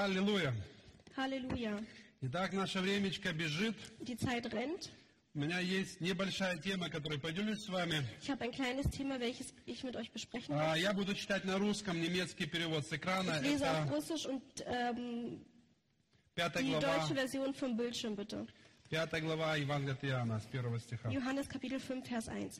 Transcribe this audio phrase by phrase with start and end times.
[0.00, 0.54] Аллилуйя.
[1.16, 1.84] Halleluja.
[2.22, 3.76] Итак, наше времечко бежит.
[4.00, 4.88] Die Zeit rennt.
[5.34, 8.02] У меня есть небольшая тема, которую поделюсь с вами.
[8.22, 10.80] Ich habe ein kleines Thema, welches ich mit euch besprechen А, möchte.
[10.80, 13.40] Я буду читать на русском немецкий перевод с экрана.
[13.40, 15.44] Ich lese auf Russisch und ähm,
[16.34, 18.46] пятая die глава, deutsche Version vom Bildschirm биtte.
[18.88, 21.08] пятая глава Евангелия от Иоанна с первого стиха.
[21.10, 22.50] Johannes Kapitel 5, Vers 1.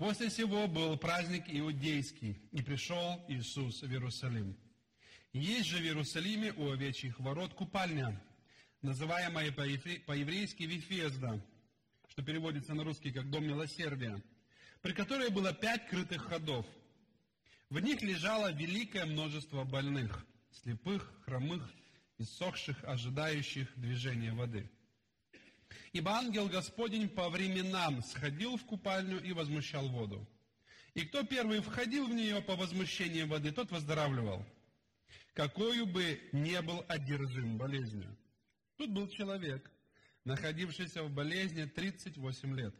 [0.00, 4.56] После сего был праздник иудейский, и пришел Иисус в Иерусалим.
[5.34, 8.18] Есть же в Иерусалиме у овечьих ворот купальня,
[8.80, 11.38] называемая по-евре- по-еврейски Вифезда,
[12.08, 14.22] что переводится на русский как «дом милосердия»,
[14.80, 16.64] при которой было пять крытых ходов.
[17.68, 21.70] В них лежало великое множество больных, слепых, хромых,
[22.16, 24.70] иссохших, ожидающих движения воды.
[25.92, 30.26] Ибо ангел Господень по временам сходил в купальню и возмущал воду.
[30.94, 34.44] И кто первый входил в нее по возмущению воды, тот выздоравливал,
[35.34, 38.16] какую бы не был одержим болезнью.
[38.76, 39.70] Тут был человек,
[40.24, 42.74] находившийся в болезни 38 лет.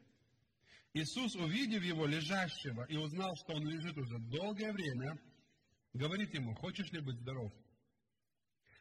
[0.92, 5.20] Иисус, увидев его лежащего и узнал, что он лежит уже долгое время,
[5.92, 7.52] говорит ему, хочешь ли быть здоров?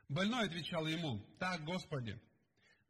[0.07, 2.19] Больной отвечал ему, так, Господи,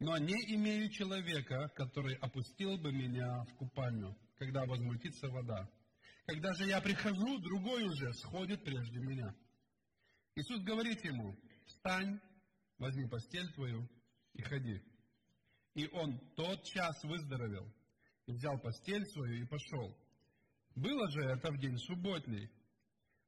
[0.00, 5.70] но не имею человека, который опустил бы меня в купальню, когда возмутится вода.
[6.24, 9.34] Когда же я прихожу, другой уже сходит прежде меня.
[10.36, 12.18] Иисус говорит ему, встань,
[12.78, 13.86] возьми постель твою
[14.32, 14.82] и ходи.
[15.74, 17.70] И он тот час выздоровел,
[18.26, 19.94] и взял постель свою и пошел.
[20.76, 22.50] Было же это в день субботний.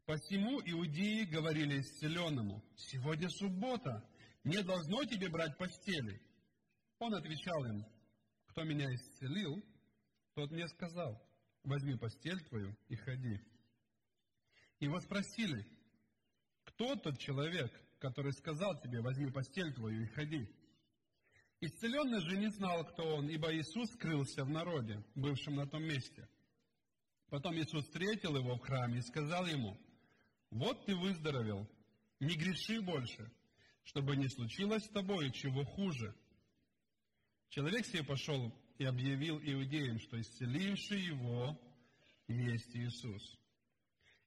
[0.06, 4.08] Посему иудеи говорили исцеленному, сегодня суббота,
[4.42, 6.20] не должно тебе брать постели.
[7.02, 7.84] Он отвечал им,
[8.46, 9.60] кто меня исцелил,
[10.34, 11.20] тот мне сказал,
[11.64, 13.40] возьми постель твою и ходи.
[14.78, 15.66] Его спросили,
[16.62, 20.48] кто тот человек, который сказал тебе, возьми постель твою и ходи?
[21.60, 26.28] Исцеленный же не знал, кто он, ибо Иисус скрылся в народе, бывшем на том месте.
[27.30, 29.76] Потом Иисус встретил его в храме и сказал ему,
[30.50, 31.68] вот ты выздоровел,
[32.20, 33.28] не греши больше,
[33.82, 36.14] чтобы не случилось с тобой чего хуже.
[37.52, 41.60] Человек себе пошел и объявил иудеям, что исцеливший его
[42.26, 43.38] есть Иисус.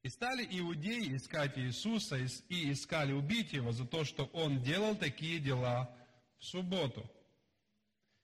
[0.04, 5.40] И стали иудеи искать Иисуса и искали убить его за то, что он делал такие
[5.40, 5.90] дела
[6.38, 7.10] в субботу.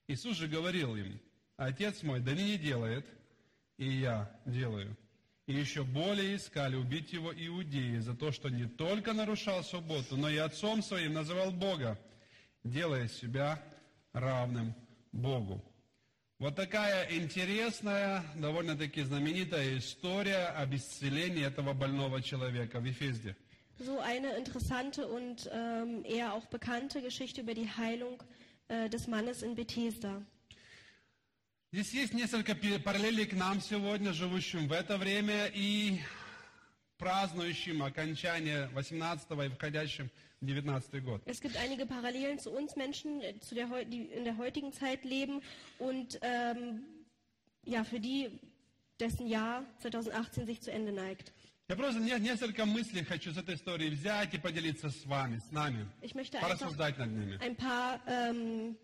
[0.05, 1.19] Иисус же говорил им,
[1.57, 3.07] Отец мой да не делает,
[3.77, 4.95] и я делаю.
[5.47, 10.29] И еще более искали убить его иудеи за то, что не только нарушал субботу, но
[10.29, 11.99] и отцом своим называл Бога,
[12.63, 13.63] делая себя
[14.13, 14.75] равным
[15.11, 15.61] Богу.
[16.39, 23.35] Вот такая интересная, довольно-таки знаменитая история об исцелении этого больного человека в Ефезде.
[23.79, 28.21] So eine interessante und ähm, eher auch bekannte Geschichte über die Heilung
[28.67, 30.23] äh, des Mannes in Bethesda.
[31.71, 36.01] Здесь есть несколько параллелей к нам сегодня, живущим в это время и
[36.97, 40.11] празднующим окончание 18 и входящим в 19 год.
[41.24, 44.72] Es gibt einige Parallelen zu uns Menschen, äh, zu der, heu- die in der heutigen
[44.72, 45.40] Zeit leben
[45.78, 46.82] und ähm,
[47.64, 48.38] ja, für die,
[49.00, 51.32] dessen Jahr 2018 sich zu Ende neigt.
[51.68, 55.50] Я просто не- несколько мыслей хочу с этой истории взять и поделиться с вами, с
[55.50, 57.38] нами, Ich möchte einfach порассуждать над ними.
[57.40, 58.76] ein paar, ähm,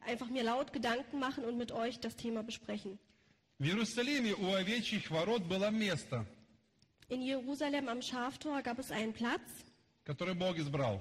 [0.00, 2.98] einfach mir laut Gedanken machen und mit euch das Thema besprechen.
[3.58, 6.26] В Иерусалиме у овечьих ворот было место,
[7.08, 9.64] In Jerusalem am Schaftor gab es einen Platz
[10.03, 10.99] Которое Бог избрал.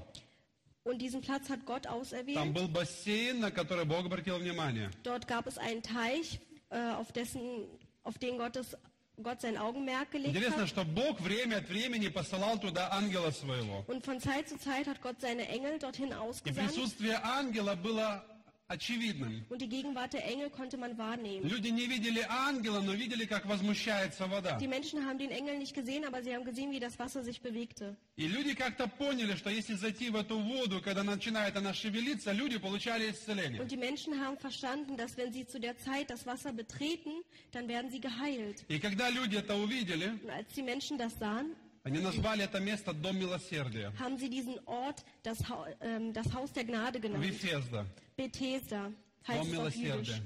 [0.85, 2.53] und diesen Platz hat Gott Там auserwählt.
[2.55, 4.91] был бассейн, на который Бог обратил внимание.
[5.03, 6.41] Dort gab es einen Teich,
[6.71, 7.67] äh, auf, dessen,
[8.03, 8.77] auf den Gottes,
[9.23, 10.69] Gott sein Augenmerk gelegt Интересно, hat.
[10.71, 13.85] что Бог время от времени посылал туда ангела своего.
[13.89, 16.69] Und von Zeit zu Zeit hat Gott seine Engel dorhin И ausgesandt.
[16.75, 18.25] присутствие ангела было
[18.70, 19.46] очевидным.
[19.50, 21.48] Und die Gegenwart der Engel konnte man wahrnehmen.
[21.48, 24.58] Люди не видели ангела, но видели, как возмущается вода.
[24.60, 27.42] Die Menschen haben den Engel nicht gesehen, aber sie haben gesehen, wie das Wasser sich
[27.42, 27.96] bewegte.
[28.18, 32.58] И люди как-то поняли, что если зайти в эту воду, когда начинает она шевелиться, люди
[32.58, 33.62] получали исцеление.
[33.62, 37.12] Und die Menschen haben verstanden, dass wenn sie zu der Zeit das Wasser betreten,
[37.52, 38.64] dann werden sie geheilt.
[38.68, 42.93] И когда люди это увидели, Und als die Menschen das sahen, они назвали это место
[42.93, 43.93] Дом Милосердия.
[43.99, 45.39] haben sie diesen Ort das,
[45.81, 47.25] ähm, das Haus der Gnade genannt.
[47.25, 47.87] Вифезда.
[48.17, 48.93] Bethesda
[49.27, 49.51] heißt Дом.
[49.51, 50.21] Милосердия.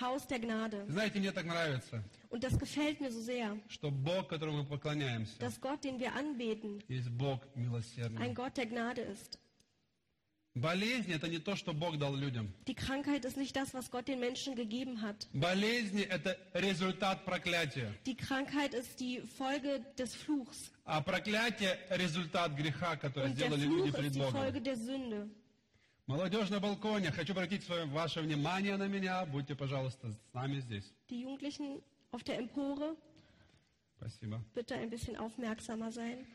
[0.00, 0.86] Haus der Gnade.
[0.88, 5.38] Знаете, мне так нравится, Und das gefällt mir so sehr, что Бог, которому мы поклоняемся,
[5.40, 8.32] dass Gott, den wir anbeten, есть Бог ein милосердный.
[8.32, 9.38] Gott der Gnade ist.
[10.54, 12.52] Болезнь– это не то, что Бог дал людям.
[12.66, 15.28] Die Krankheit ist nicht das, was Gott den Menschen gegeben hat.
[15.32, 17.94] Болезнь– это результат проклятия.
[18.04, 20.72] Die Krankheit ist die Folge des Fluchs.
[20.84, 24.32] А проклятие– результат греха, который Und der сделали люди die Богом.
[24.32, 25.28] Folge der Sünde.
[26.08, 29.24] Молодежь на балконе, хочу обратить свое, ваше внимание на меня.
[29.26, 30.92] Будьте, пожалуйста, с нами здесь.
[31.08, 31.80] Die Jugendlichen
[32.10, 32.96] auf der Empore,
[33.98, 34.42] Спасибо.
[34.52, 36.26] bitte ein bisschen aufmerksamer sein.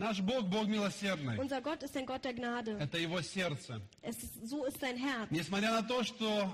[0.00, 1.36] Наш Бог– Бог милосердный.
[1.38, 2.78] Unser Gott ist ein Gott der Gnade.
[2.80, 3.82] Это Его сердце.
[4.00, 5.30] Es ist, so ist sein Herz.
[5.30, 6.50] Несмотря на то, что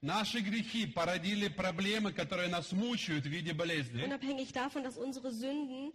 [0.00, 5.92] наши грехи породили проблемы, которые нас мучают в виде болезни, Unabhängig davon, dass unsere Sünden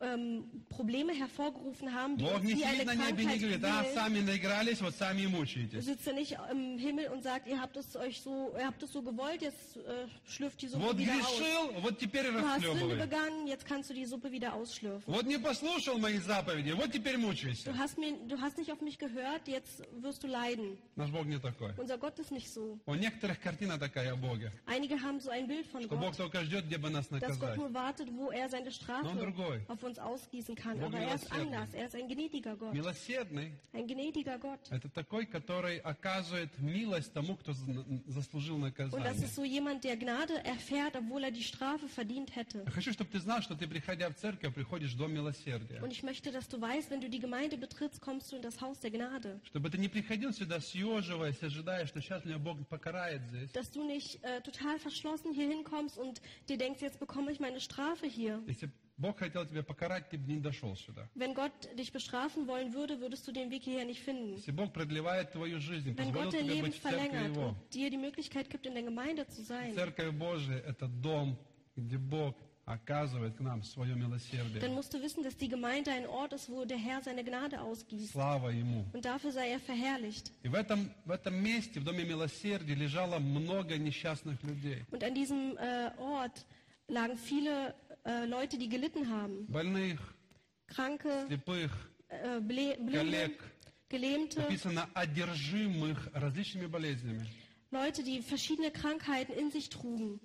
[0.00, 3.38] ähm, Probleme hervorgerufen haben, die Бог uns не wie eine сидит на небе и не
[3.38, 5.84] Krankheit говорит, а, quälen, сами наигрались, вот сами и мучаетесь.
[5.84, 8.92] sitzt er nicht im Himmel und sagt, ihr habt es euch so, ihr habt es
[8.92, 11.38] so gewollt, jetzt äh, schlürft die Suppe Вот wieder aus.
[11.38, 12.96] грешил, вот теперь Du hast Sünde расхлебывай.
[13.06, 15.04] begangen, jetzt kannst du die Suppe wieder ausschlürfen.
[15.06, 17.70] Вот не послушал мои заповеди, вот теперь мучайся.
[17.70, 20.78] Du hast, mir, du hast nicht auf mich gehört, jetzt wirst du leiden.
[20.96, 21.72] Наш Бог не такой.
[21.76, 22.76] Unser Gott ist nicht so.
[22.86, 26.16] У некоторых картина такая о Боге, Einige haben so ein Bild von что Бог Gott,
[26.16, 27.56] только ждет, где бы нас dass Gott наказать.
[27.56, 29.60] nur wartet, wo er seine Но он Strafe другой.
[29.70, 30.78] auf uns ausgießen kann.
[30.78, 31.56] Бог Aber er ist милосердный.
[31.56, 31.74] anders.
[31.74, 32.72] Er ist ein gnädiger Gott.
[32.72, 38.88] Милосердный Ein gnädiger Gott. – это такой, который оказывает милость тому, кто за- заслужил Und das
[38.90, 39.24] наказание.
[39.24, 42.62] ist so jemand, der Gnade erfährt, obwohl er die Strafe verdient hätte.
[42.64, 45.80] Я хочу, чтобы ты знал, что ты, приходя в церковь, приходишь в дом милосердия.
[45.82, 48.60] Und ich möchte, dass du weißt, wenn du die Gemeinde betrittst, kommst du in das
[48.60, 49.40] Haus der Gnade.
[49.44, 53.50] Чтобы ты не приходил сюда, съеживаясь, ожидая, что сейчас меня Бог покарает здесь.
[53.52, 57.60] Dass du nicht äh, total verschlossen hier hinkommst und dir denkst, jetzt bekomme ich meine
[57.60, 58.42] Strafe hier.
[58.46, 61.06] Если б Бог хотел тебя покарать, ты бы не дошел сюда.
[61.14, 64.36] Wenn Gott dich bestrafen wollen würde, würdest du den Weg hierher nicht finden.
[64.36, 67.36] Если Бог продлевает твою жизнь, Wenn позволил Gott dein тебе Leben быть в церкви verlängert
[67.36, 67.48] Его.
[67.48, 71.36] und dir die Möglichkeit gibt, in der Gemeinde zu sein, Церковь Божия – это дом,
[71.76, 74.66] где Бог оказывает к нам свое dann милосердие.
[74.70, 78.12] musst du wissen, dass die Gemeinde ein Ort ist, wo der Herr seine Gnade ausgießt.
[78.12, 78.86] Слава Ему.
[78.94, 80.32] Und dafür sei er verherrlicht.
[80.42, 84.84] И в этом, в этом месте, в Доме Милосердия, лежало много несчастных людей.
[84.90, 86.46] Und an diesem äh, Ort
[86.88, 87.74] lagen viele
[88.04, 89.46] äh, Leute, die gelitten haben.
[89.46, 90.00] Больных,
[90.66, 91.70] Kranke, слепых,
[92.08, 93.42] äh, Ble Blinde, коллег.
[93.88, 97.24] Gelähmte, Написано одержимых различными болезнями.
[97.70, 100.20] Leute, die verschiedene Krankheiten in sich trugen.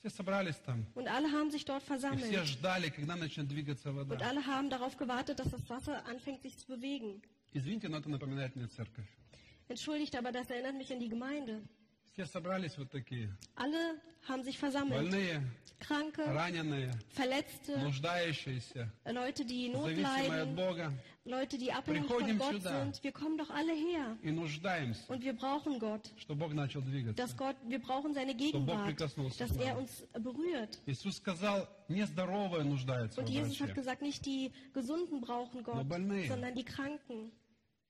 [0.00, 0.86] Все собрались там.
[0.94, 2.46] Und alle haben sich dort И все versammelt.
[2.46, 4.28] ждали, когда начнет двигаться Und вода.
[4.28, 7.20] alle haben darauf gewartet, dass das Wasser anfängt, sich zu bewegen.
[7.52, 9.06] Извините, но это напоминает мне церковь.
[9.68, 11.62] Entschuldigt, aber das erinnert mich an die Gemeinde.
[12.13, 13.29] Все собрались вот такие.
[13.55, 15.01] Alle haben sich versammelt.
[15.01, 15.41] Больные,
[15.79, 20.93] Kranke, раненые, Verletzte, нуждающиеся, Leute, die Not зависимые от leiden, Бога.
[21.23, 22.83] Leute, die abhängig von Приходим Gott сюда.
[22.83, 23.03] sind.
[23.03, 24.17] Wir kommen doch alle her.
[24.21, 26.11] И нуждаемся, Und wir brauchen Gott.
[26.17, 27.15] что Бог начал двигаться.
[27.15, 29.67] Dass Gott, wir brauchen seine Gegenwart, прикоснулся dass к нам.
[29.67, 30.79] er uns berührt.
[30.85, 36.27] Иисус сказал, нездоровые нуждаются Und Jesus hat gesagt, nicht die Gesunden brauchen Gott, больные.
[36.27, 37.31] sondern die Kranken.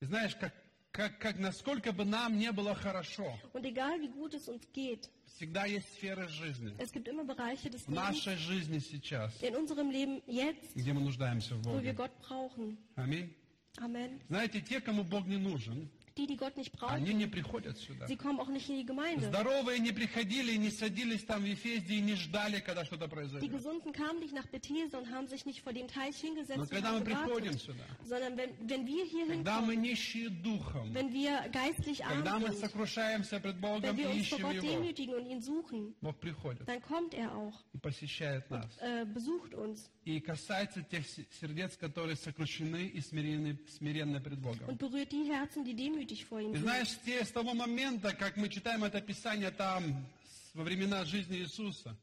[0.02, 0.54] И знаешь, как,
[0.92, 5.10] как, как насколько бы нам не было хорошо, Und egal wie gut es uns geht,
[5.26, 6.74] всегда есть сферы жизни.
[6.80, 11.02] es gibt immer Bereiche des В нашей жизни сейчас, in unserem Leben jetzt, где мы
[11.02, 11.94] нуждаемся в wo wir Боге.
[11.94, 12.78] Gott brauchen.
[12.96, 13.34] Аминь.
[13.78, 14.20] Amen.
[14.30, 18.07] Знаете, те, кому Бог не нужен, Die, die Gott nicht они brauchen, не приходят сюда.
[18.07, 19.27] sie kommen auch nicht in die Gemeinde.
[19.27, 23.51] Здоровые не приходили, не садились там в Ефезде и не ждали, когда что-то Die произойдет.
[23.51, 26.71] Gesunden kamen nicht nach Bethesda und haben sich nicht vor dem Teich hingesetzt Но und
[26.71, 30.31] когда мы haben приходим gewartet, сюда, sondern wenn, wenn wir hier когда мы hinkommen, нищие
[30.31, 34.29] духом, wenn wir geistlich когда arm мы sind, сокрушаемся пред wenn Богом wir и uns
[34.29, 37.79] vor ищем Gott Его, demütigen und ihn suchen, Бог приходит dann kommt er auch, и
[37.79, 38.69] посещает нас.
[38.81, 44.69] äh, besucht uns И касается тех се- сердец, которые сокрушены и смирены, смиренны пред Богом.
[44.69, 48.50] und berührt die Herzen, die demütig vor ihm знаешь, те- с того момента, как мы
[48.50, 50.06] читаем это Писание там,
[50.54, 51.96] во времена жизни Иисуса,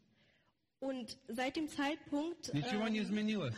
[0.79, 2.63] Und seit dem Zeitpunkt äh,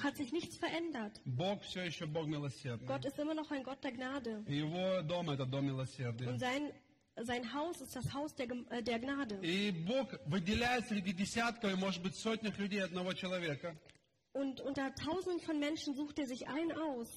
[0.02, 1.20] hat sich nichts verändert.
[1.24, 2.86] Бог все еще Бог милосердный.
[2.86, 4.44] Gott ist immer noch ein Gott der Gnade.
[4.46, 6.28] Его дом– это дом милосердия.
[6.28, 6.72] Und sein,
[7.16, 9.40] sein Haus ist das Haus der, äh, der Gnade.
[9.42, 13.76] И Бог выделяет среди десятков, и, может быть, сотнях людей одного человека,
[14.32, 17.08] Und unter tausenden von Menschen sucht er sich einen aus,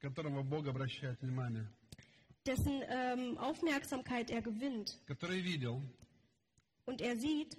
[0.00, 1.66] которого Бог обращает внимание,
[2.45, 4.97] dessen ähm, Aufmerksamkeit er gewinnt.
[5.07, 5.81] который видел,
[6.85, 7.55] Und er sieht,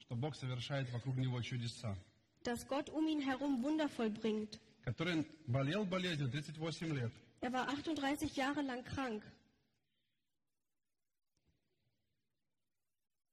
[0.00, 1.96] что Бог совершает вокруг него чудеса,
[2.44, 4.58] dass Gott um ihn herum Wunder vollbringt.
[4.84, 7.12] который болел болезнью 38 лет.
[7.40, 9.22] Er war 38 Jahre lang krank.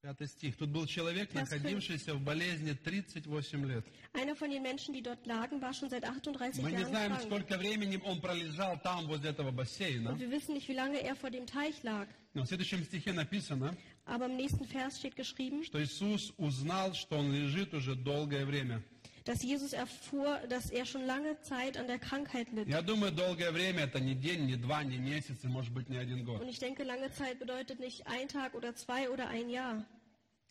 [0.05, 0.55] Пятый стих.
[0.59, 3.87] Тут был человек, Vers находившийся в болезни 38 лет.
[4.13, 7.13] Einer von den Menschen, die dort lagen, war schon seit 38 Мы не Jahren знаем,
[7.13, 7.23] krank.
[7.23, 10.11] сколько времени он пролежал там, возле этого бассейна.
[10.11, 12.07] Und wir wissen nicht, wie lange er vor dem Teich lag.
[12.35, 17.17] Но в следующем стихе написано, Aber im nächsten Vers steht geschrieben, что Иисус узнал, что
[17.17, 18.83] он лежит уже долгое время.
[19.26, 22.68] dass Jesus erfuhr, dass er schon lange Zeit an der Krankheit litt.
[22.68, 25.98] Я думаю, долгое время это не день, не два, не месяц, и может быть не
[25.98, 26.42] один год.
[26.42, 29.86] Und ich denke, lange Zeit bedeutet nicht ein Tag oder zwei oder ein Jahr.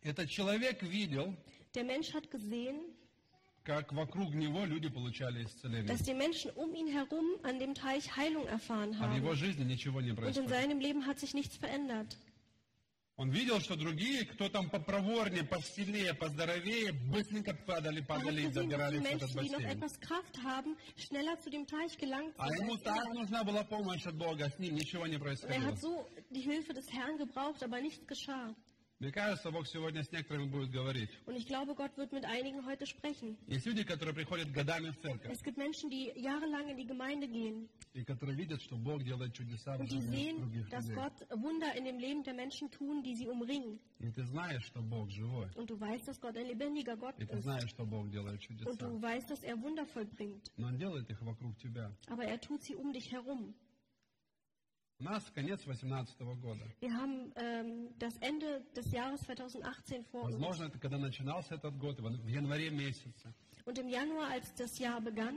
[0.02, 1.34] Этот человек видел,
[1.74, 2.76] Der Mensch hat gesehen,
[3.64, 5.84] как вокруг него люди получали исцеление.
[5.86, 9.36] dass die Menschen um ihn herum an dem Teich Heilung erfahren А в его haben.
[9.36, 10.48] жизни ничего не Und in происходит.
[10.50, 12.16] seinem Leben hat sich nichts verändert.
[13.15, 19.05] Он видел, что другие, кто там попроворнее, посильнее, поздоровее, быстренько падали, падали и забирались в
[19.05, 19.83] этот бассейн.
[22.37, 25.63] А ему так нужна была помощь от Бога, с ним ничего не Und er происходило.
[25.65, 28.55] hat so die Hilfe des Herrn gebraucht, aber nichts geschah.
[31.25, 33.37] Und ich glaube, Gott wird mit einigen heute sprechen.
[35.31, 37.67] Es gibt Menschen, die jahrelang in die Gemeinde gehen.
[39.81, 40.37] Und die sehen,
[40.71, 43.79] dass Gott Wunder in dem Leben der Menschen tun, die sie umringen.
[45.55, 47.29] Und du weißt, dass Gott ein lebendiger Gott ist.
[48.69, 50.49] Und du weißt, dass er Wunder vollbringt.
[52.07, 53.53] Aber er tut sie um dich herum
[55.02, 56.64] У нас конец 18 года.
[56.80, 60.32] Wir haben ähm, das Ende des Jahres 2018 vor uns.
[60.32, 63.32] Возможно, это когда начинался этот год, в в январе месяце.
[63.64, 65.36] Und im Januar, als das Jahr begann,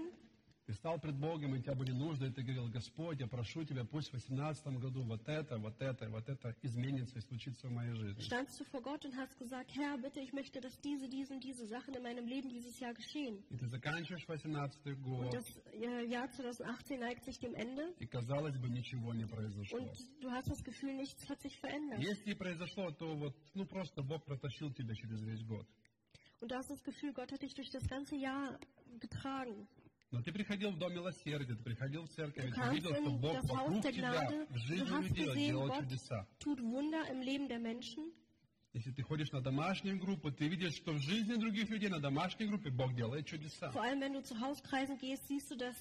[0.66, 3.62] Ты стал пред Богом, и у тебя были нужды, и ты говорил, Господь, я прошу
[3.64, 7.70] Тебя, пусть в 18 году вот это, вот это, вот это изменится и случится в
[7.70, 8.20] моей жизни.
[8.20, 11.44] standst du vor Gott und hast gesagt, Herr, bitte, ich möchte, dass diese, diese und
[11.44, 13.44] diese Sachen in meinem Leben dieses Jahr geschehen.
[13.48, 18.06] И ты заканчиваешь 18 Und год, das äh, Jahr 2018 neigt sich dem Ende и,
[18.06, 19.78] казалось бы, ничего не произошло.
[19.78, 22.00] und du hast das Gefühl, nichts hat sich verändert.
[22.00, 25.64] Если и произошло, то вот, ну просто Бог протащил тебя через весь год.
[26.40, 28.58] Und du hast das Gefühl, Gott hat dich durch das ganze Jahr
[28.98, 29.68] getragen.
[30.11, 32.89] Но ты приходил в Дом Милосердия, ты приходил в церковь, и Du ты kamst видел,
[32.91, 35.47] что in Бог das Haus вокруг der тебя, Gnade, в du жизни hast людей gesehen,
[35.47, 36.27] делал Gott чудеса.
[36.39, 38.11] tut Wunder im Leben der Menschen.
[38.73, 42.45] Если ты ходишь на домашнюю группу, ты видишь, что в жизни других людей на домашней
[42.47, 43.69] группе Бог делает чудеса.
[43.71, 45.75] Vor allem, wenn du zu Hauskreisen gehst, siehst du, dass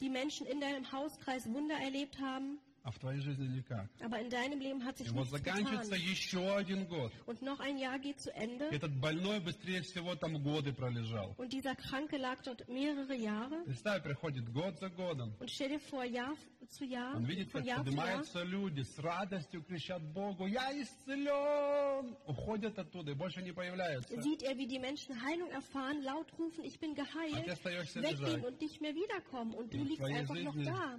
[0.00, 3.86] die Menschen in deinem Hauskreis Wunder erlebt haben, А в твоей жизни никак.
[4.00, 6.10] aber in deinem Leben hat sich И вот nichts заканчивается getan.
[6.10, 7.12] еще один год.
[7.26, 11.32] Und noch ein Jahr geht zu Ende Этот больной быстрее всего там годы пролежал.
[11.38, 13.62] und dieser Kranke lag dort mehrere Jahre.
[13.66, 15.32] Представь, приходит год за годом.
[15.38, 16.34] Und stell dir vor, Jahr
[16.66, 20.46] zu Jahr, Он видит, von как Jahr zu Jahr, поднимаются люди, с радостью кричат Богу,
[20.48, 22.16] я исцелен!
[22.26, 24.20] Уходят оттуда и больше не появляются.
[24.20, 28.02] sieht er, wie die Menschen Heilung erfahren, laut rufen, ich bin А ты geheilt, остаешься
[28.02, 28.44] weggehen лежать.
[28.44, 29.54] und nicht mehr wiederkommen.
[29.54, 30.98] Und du In liegst твоей einfach noch жизни da.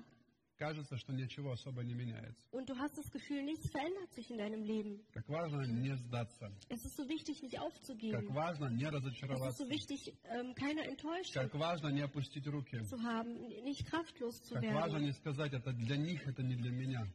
[0.58, 2.46] Кажется, что ничего особо не меняется.
[2.52, 5.04] Und du hast das Gefühl, nichts verändert sich in deinem Leben.
[5.12, 6.52] Как важно не сдаться.
[6.70, 8.28] Es ist so wichtig, nicht Как aufzugeben.
[8.34, 9.64] важно не Es ist разочароваться.
[9.66, 12.80] so wichtig, ähm, keine Enttäuschung Как важно не опустить руки.
[12.86, 15.06] zu haben, nicht kraftlos zu Как важно werden.
[15.08, 17.08] не сказать, это для них, это не для меня.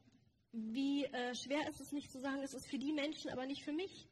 [0.53, 3.63] Wie äh, schwer ist es nicht zu sagen, es ist für die Menschen, aber nicht
[3.63, 4.09] für mich.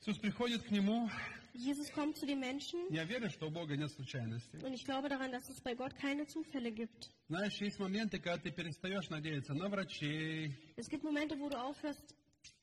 [0.00, 1.10] Иисус приходит к нему.
[1.54, 4.58] Jesus kommt zu den Menschen Я верю, что у Бога нет случайностей.
[4.64, 7.10] und ich glaube daran, dass es bei Gott keine Zufälle gibt.
[7.28, 12.14] Знаешь, есть моменты, когда ты перестаешь надеяться на врачей, Es gibt Momente, wo du aufhörst,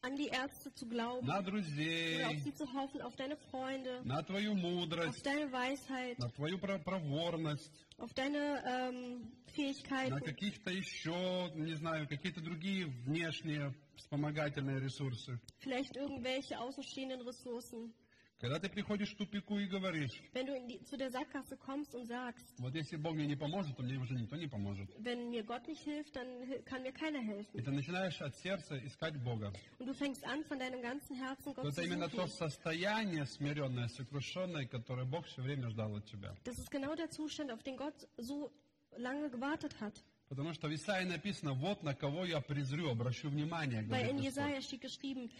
[0.01, 4.01] an die Ärzte zu glauben на oder auf друзей, sie zu hoffen, auf deine Freunde,
[4.05, 10.19] на твою auf мудрость, deine Weisheit, на твою про- проворность, auf deine ähm, на Fähigkeiten,
[10.23, 15.39] каких-то еще, не знаю, какие-то другие внешние вспомогательные ресурсы.
[15.59, 17.93] vielleicht irgendwelche außenstehenden Ressourcen.
[18.42, 22.06] Когда ты приходишь к тупику и говоришь, Wenn du die, zu der Sackgasse kommst und
[22.06, 24.90] sagst, вот если Бог мне не поможет, то мне уже никто не поможет.
[24.98, 26.26] wenn mir Gott nicht hilft, dann
[26.64, 27.62] kann mir keiner И helfen.
[27.64, 29.52] ты начинаешь от сердца искать Бога.
[29.78, 34.66] Und du fängst an, von deinem ganzen Herzen Gott это именно то состояние смиренное, сокрушенное,
[34.66, 36.34] которое Бог все время ждал от тебя.
[36.44, 38.50] Das ist genau der Zustand, auf den Gott so
[38.96, 39.94] lange gewartet hat.
[40.28, 44.18] Потому что в Исаии написано, вот на кого я презрю, обращу внимание, Weil in.
[44.18, 45.30] Jesaja steht geschrieben,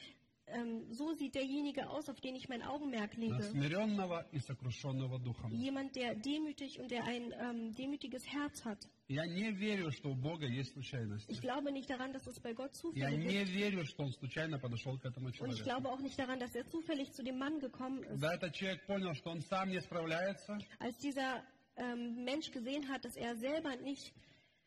[0.51, 3.43] ähm, so sieht derjenige aus, auf den ich mein Augenmerk На lege.
[3.43, 5.51] смиренного и сокрушенного духом.
[5.51, 8.87] Jemand, der demütig und der ein ähm, demütiges Herz hat.
[9.09, 11.29] Я не верю, что у Бога есть случайность.
[11.29, 13.51] Ich glaube nicht daran, dass es bei Gott Я Zufälle не gibt.
[13.53, 15.63] верю, что он случайно подошел к этому Und ich человеку.
[15.63, 18.09] glaube auch nicht daran, dass er zufällig zu dem Mann gekommen ist.
[18.21, 21.43] Когда этот человек понял, что он сам не справляется, Als dieser
[21.75, 24.13] ähm, Mensch gesehen hat, dass er selber nicht,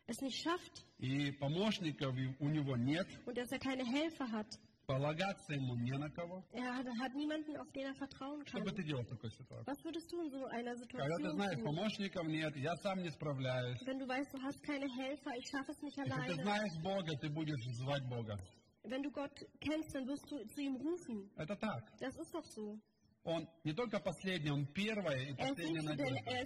[0.07, 4.59] es nicht schafft и помощников и у него нет, und dass er keine Helfer hat,
[4.87, 8.67] полагаться ему не на кого, er hat, hat niemanden, auf den er vertrauen что бы
[8.67, 8.75] kann.
[8.77, 9.65] ты делал в такой ситуации?
[9.67, 11.65] Was würdest du in so einer Когда ты Situation знаешь, tun?
[11.65, 13.81] помощников нет, я сам не справляюсь.
[13.87, 16.43] Wenn du weißt, du hast keine Helfer, ich schaffe es nicht Если ты alleine.
[16.43, 18.37] знаешь Бога, ты будешь звать Бога.
[18.83, 19.31] Wenn du Gott
[19.61, 21.31] kennst, dann wirst du zu ihm rufen.
[21.37, 21.83] Это так.
[22.01, 22.79] Das ist doch so.
[23.26, 26.16] Он не только последний, он первая и Er последняя надежда.
[26.30, 26.46] er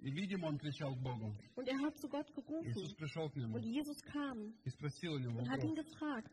[0.00, 1.36] И, видимо, он кричал к Богу.
[1.56, 6.24] Иисус пришел к нему и спросил у него вопрос.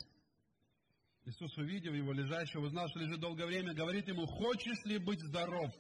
[1.26, 5.72] Иисус, увидев его лежащего, узнал, что лежит долгое время, говорит ему, хочешь ли быть здоров?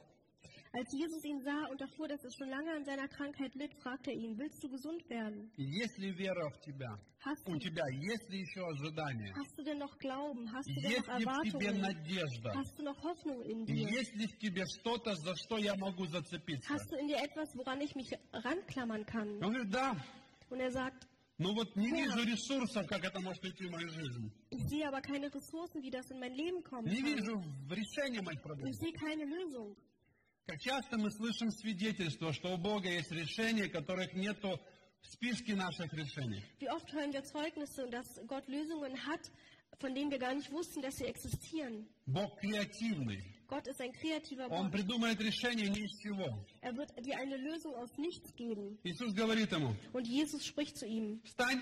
[0.73, 4.11] Als Jesus ihn sah und erfuhr, dass er schon lange an seiner Krankheit litt, fragte
[4.11, 5.51] er ihn, willst du gesund werden?
[5.57, 6.99] И Есть ли вера в тебя?
[7.25, 9.33] Hast У du, тебя есть ли еще ожидания?
[9.35, 10.51] hast du denn noch Glauben?
[10.53, 11.81] Hast du denn Есть noch ли в тебе Erwartungen?
[11.81, 12.53] надежда?
[12.55, 13.89] Hast du noch Hoffnung in И dir?
[13.91, 16.69] есть ли в тебе что-то, за что я могу зацепиться?
[16.73, 19.43] Hast du in dir etwas, woran ich mich ranklammern kann?
[19.43, 19.97] Он говорит, да,
[20.51, 21.07] Und er sagt,
[21.39, 24.31] но вот не вижу ресурсов, как это может прийти в мою жизнь.
[24.51, 27.05] ich sehe aber keine Ressourcen, wie das in mein Leben kommen Не kann.
[27.15, 28.69] вижу в решении моих проблем.
[28.69, 29.77] Ich sehe keine Lösung.
[30.48, 34.60] Как часто мы слышим свидетельство, что у Бога есть решения, которых нету
[35.02, 36.44] в списке наших решений.
[36.60, 39.32] Wie oft hören wir Zeugnisse, dass Gott Lösungen hat,
[39.80, 41.88] von denen wir gar nicht wussten, dass sie existieren.
[42.06, 43.24] Бог креативный.
[43.48, 44.72] Gott ist ein kreativer Он Gott.
[44.74, 46.46] придумает решение ни из чего.
[46.62, 48.78] Er wird dir eine Lösung aus nichts geben.
[48.84, 51.62] Иисус говорит ему, Und Jesus spricht zu ihm, встань,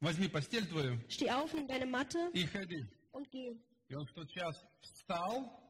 [0.00, 2.86] возьми постель твою steh auf, nimm deine Matte и ходи.
[3.12, 3.56] und geh.
[3.88, 5.69] И он в тот час встал, Er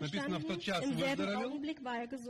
[0.00, 1.58] Написано, в тот час выздоровел.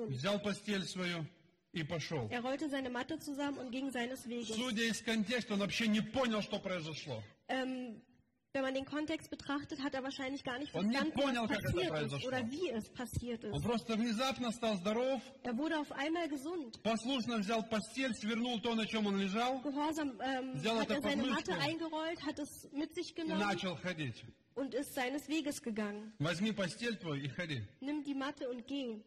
[0.08, 1.26] Взял постель свою
[1.72, 2.28] и пошел.
[2.30, 4.56] Er rollte seine Matte zusammen und ging seines Weges.
[4.56, 7.22] Судя из контекста, он вообще не понял, что произошло.
[7.48, 8.00] Ähm,
[8.57, 11.49] wenn man den Kontext betrachtet, hat er wahrscheinlich gar nicht Он не verstanden, понял, was
[11.49, 12.27] как это passiert ist произошло.
[12.27, 13.63] oder wie es passiert Он ist.
[13.63, 16.79] просто внезапно стал здоров, Er wurde auf einmal gesund.
[16.83, 21.01] послушно взял постель, свернул то, на чем он лежал, Gehorsam ähm, Взял hat это er
[21.01, 21.63] seine под Matte мышку.
[21.67, 24.23] eingerollt, hat es mit sich и genommen начал ходить.
[24.55, 26.13] und ist seines Weges gegangen.
[26.19, 27.63] Возьми постель твою и ходи.
[27.81, 29.01] Nimm die Matte und geh.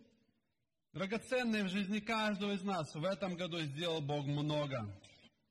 [0.92, 4.88] Драгоценное в жизни каждого из нас в этом году сделал Бог много.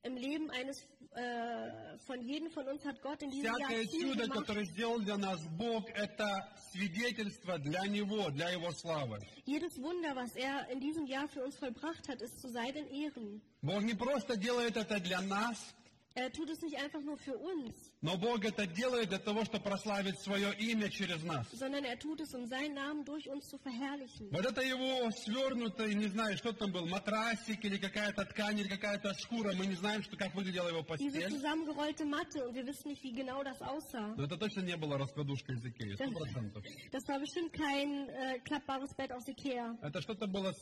[0.03, 4.01] Im Leben eines äh, von jedem von uns hat Gott in diesem Jahr Всякое viel
[4.01, 4.39] чудо, gemacht.
[4.39, 9.19] которое сделал для нас Бог, это свидетельство для Него, для Его славы.
[9.45, 13.41] Jedes Wunder, was er in diesem Jahr für uns vollbracht hat, ist zu seinen Ehren.
[13.61, 15.73] Бог не просто делает это для нас,
[16.14, 19.62] Er tut es nicht einfach nur für uns, но Бог это делает для того, чтобы
[19.62, 21.46] прославить свое имя через нас.
[21.52, 24.28] sondern er tut es, um seinen Namen durch uns zu verherrlichen.
[24.32, 29.14] Вот это его свернутый, не знаю, что там был, матрасик или какая-то ткань, или какая-то
[29.14, 31.30] шкура, мы не знаем, что, как выглядела его Diese постель.
[31.30, 34.14] zusammengerollte Matte, und wir wissen nicht, wie genau das aussah.
[34.16, 36.64] Но это точно не было раскладушка из Икеи, сто процентов.
[36.90, 39.78] Das war bestimmt kein äh, klappbares Bett aus Ikea.
[39.80, 40.52] Это что-то было,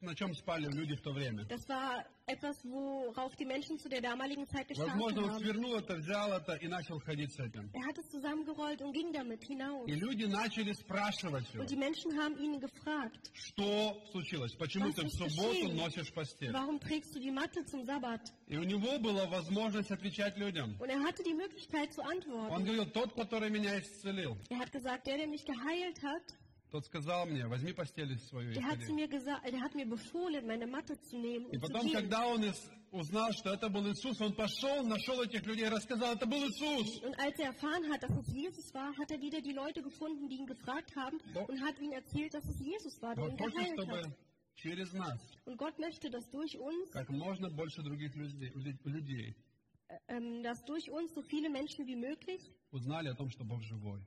[0.00, 1.44] на чем спали люди в то время.
[1.48, 6.32] Das war etwas, worauf die Menschen zu der damaligen Zeit Возможно, он свернул это, взял
[6.32, 7.70] это и начал ходить с этим.
[7.72, 9.88] Er hat es zusammengerollt und ging damit hinaus.
[9.88, 15.04] И люди начали спрашивать его, Und die Menschen haben ihn gefragt, что случилось, почему ты
[15.04, 15.76] в субботу geschehen?
[15.76, 16.52] носишь постель.
[16.52, 18.20] warum trägst du die Matte zum Sabbat?
[18.46, 20.76] И у него была возможность отвечать людям.
[20.78, 25.06] Und er hatte die Möglichkeit zu Он говорил, тот, который меня исцелил, Er hat gesagt,
[25.08, 26.22] der, der mich geheilt hat,
[26.70, 28.86] тот сказал мне, возьми постель свою и der hat, ходи.
[28.86, 32.42] zu mir gesagt, der hat mir befohlen, meine Matte zu nehmen И потом, когда он
[32.44, 36.42] ис- узнал, что это был Иисус, он пошел, нашел этих людей и рассказал, это был
[36.48, 37.00] Иисус.
[37.02, 40.28] Und als er erfahren hat, dass es Jesus war, hat er wieder die Leute gefunden,
[40.28, 41.40] die ihn gefragt haben So.
[41.46, 44.12] und hat ihnen erzählt, dass es Jesus war, der Он ihn хочет, geheilt чтобы hat.
[44.56, 48.52] через нас Und Gott möchte, dass durch uns, как можно больше других людей,
[48.84, 49.34] людей
[50.08, 52.40] ähm, dass durch uns so viele Menschen wie möglich
[52.72, 54.02] узнали о том, что Бог живой.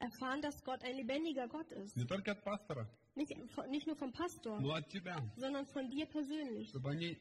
[0.00, 1.96] erfahren, dass Gott ein lebendiger Gott ist.
[1.96, 5.16] Не только от пастора, Nicht, von- nicht nur vom Pastor, но от тебя.
[5.36, 6.68] sondern von dir persönlich.
[6.68, 7.16] Чтобы они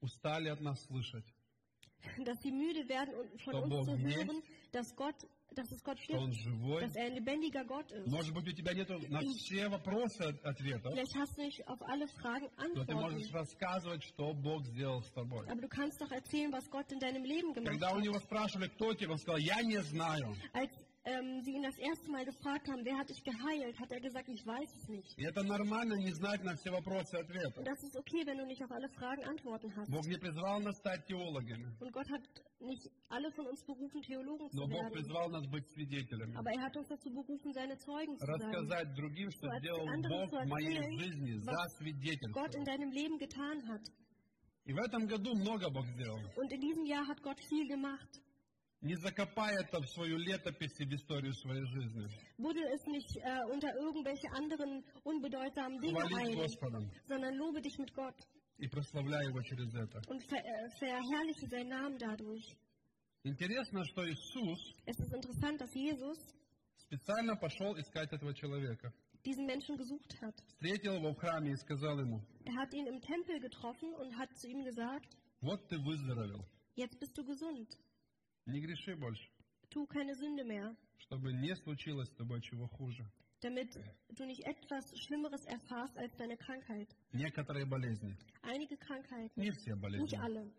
[0.00, 1.24] устали от нас слышать,
[2.24, 5.16] Dass sie müde werden und von Что uns Бог zu есть, hören, dass Gott,
[5.50, 6.80] dass es Gott что Он gibt, живой.
[6.80, 8.06] dass er ein lebendiger Gott ist.
[8.06, 11.82] Может быть, у тебя нет на все вопросы от- ответов, Vielleicht hast du nicht auf
[11.82, 13.34] alle Fragen но ты можешь Antworten.
[13.34, 15.46] рассказывать, что Бог сделал с тобой.
[15.50, 18.02] Aber du kannst doch erzählen, was Gott in deinem Leben gemacht Когда у hat.
[18.02, 20.34] него спрашивали, кто тебе, он сказал, я не знаю.
[20.54, 20.70] Als
[21.04, 24.28] ähm, sie ihn das erste Mal gefragt haben, wer hat dich geheilt, hat er gesagt,
[24.28, 25.18] ich weiß es nicht.
[25.18, 27.64] И это нормально не знать на все вопросы Und ответов.
[27.64, 29.90] das ist okay, wenn du nicht auf alle Fragen Antworten hast.
[29.90, 32.22] Бог не призвал нас стать теологами, Und Gott hat
[32.60, 34.92] nicht alle von uns berufen, Theologen zu но Бог werden.
[34.92, 36.36] призвал нас быть свидетелями.
[36.36, 38.34] Aber er hat uns dazu berufen, seine Zeugen zu sein.
[38.34, 42.32] Рассказать другим, что So сделал anderen Бог zu в моей erzählen, жизни за was свидетельство.
[42.42, 43.82] Gott in deinem Leben getan hat.
[44.66, 46.20] И в этом году много Бог сделал.
[46.36, 48.20] Und in diesem Jahr hat Gott viel gemacht.
[48.84, 52.08] Не закопай это в свою летопись и в историю своей жизни.
[52.38, 57.76] Buddel es nicht äh, unter irgendwelche anderen unbedeutsamen Dinge Хвались ein, Господом sondern lobe dich
[57.78, 58.16] mit Gott
[58.58, 60.00] и прославляй Его через это.
[60.08, 62.56] und ver äh, verherrliche seinen Namen dadurch.
[63.22, 66.16] Интересно, что Иисус Es ist interessant, dass Jesus
[66.78, 68.92] специально пошел искать этого человека.
[69.26, 70.34] diesen Menschen gesucht hat.
[70.48, 74.34] Встретил его в храме и сказал ему, Er hat ihn im Tempel getroffen und hat
[74.38, 77.68] zu ihm gesagt, вот ты выздоровел, jetzt bist du gesund,
[78.46, 79.28] не греши больше,
[79.70, 83.04] tu keine Sünde mehr, чтобы не случилось с тобой чего хуже.
[83.42, 83.74] damit
[84.10, 86.88] du nicht etwas Schlimmeres erfahrst als deine Krankheit.
[87.12, 90.50] Некоторые болезни, Einige Krankheiten, не все болезни, nicht alle,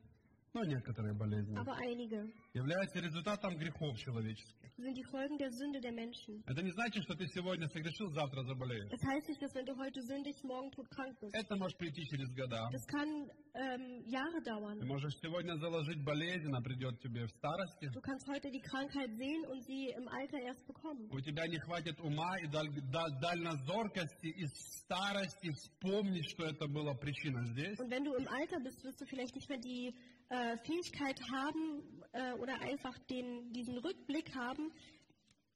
[0.56, 4.66] Но некоторые болезни aber einige являются результатом грехов человеческих.
[4.78, 6.42] sind die Folgen der Sünde der Menschen.
[6.46, 8.90] Это не значит, что ты сегодня согрешил, завтра заболеешь.
[8.90, 11.34] Das heißt nicht, dass wenn du heute sündigst, morgen todkrank bist.
[11.34, 12.68] Это может прийти через года.
[12.72, 14.40] Das kann ähm, Jahre
[14.78, 17.88] Ты можешь сегодня заложить болезнь, она придет тебе в старости.
[17.92, 21.08] Du kannst heute die Krankheit sehen und sie im Alter erst bekommen.
[21.10, 24.46] У тебя не хватит ума и даль- да- дальнозоркости и
[24.84, 27.78] старости вспомнить, что это была причина здесь.
[27.78, 29.94] Und wenn du im Alter bist, wirst du vielleicht nicht mehr die
[30.28, 34.72] äh, Fähigkeit haben äh, oder einfach den, diesen Rückblick haben,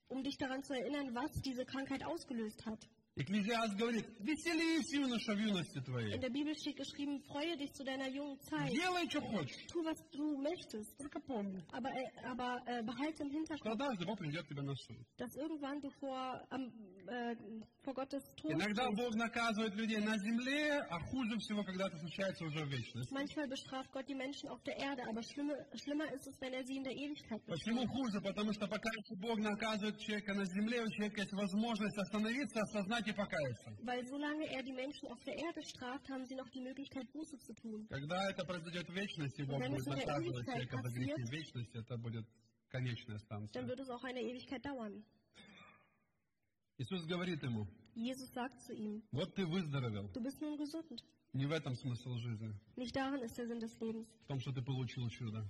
[0.09, 2.89] um dich daran zu erinnern, was diese Krankheit ausgelöst hat.
[3.17, 6.19] Экклезиаст говорит, веселись, юноша, в юности In твоей.
[6.21, 8.71] der Bibel steht geschrieben, freue dich zu deiner jungen Zeit.
[8.71, 9.67] Делай, что хочешь.
[9.67, 10.97] Tu, was du möchtest.
[10.97, 14.75] Только помни, Aber, äh, aber äh, behalte im что Hinterkopf, однажды Бог придет тебя на
[14.77, 14.97] суд.
[15.19, 16.71] dass irgendwann du vor, am,
[17.09, 17.35] äh,
[17.83, 18.97] vor Gottes Tod Иногда stehst.
[18.97, 23.13] Бог наказывает людей на земле, а хуже всего, когда это случается уже в вечности.
[23.13, 26.65] Manchmal bestraft Gott die Menschen auf der Erde, aber schlimme, schlimmer ist es, wenn er
[26.65, 28.21] sie in der Ewigkeit Почему хуже?
[28.23, 33.13] Потому что пока Бог наказывает человека на земле, у человека есть возможность остановиться, осознать и
[33.13, 33.73] покаяться.
[33.83, 37.39] Weil solange er die Menschen auf der Erde straft, haben sie noch die Möglichkeit, Buße
[37.39, 37.87] zu tun.
[37.89, 41.97] Когда это произойдет в вечности, Бог будет наказывать человека за грехи passiert, в вечности, это
[41.99, 42.27] будет
[42.71, 43.67] конечная Dann станция.
[43.67, 45.03] wird es auch eine Ewigkeit dauern.
[46.79, 50.09] Иисус говорит ему, Jesus sagt zu ihm, вот ты выздоровел.
[50.13, 51.03] du bist nun gesund.
[51.33, 54.07] Не в этом смысл жизни, Nicht darin ist der Sinn des Lebens.
[54.25, 55.45] в том, что ты получил чудо.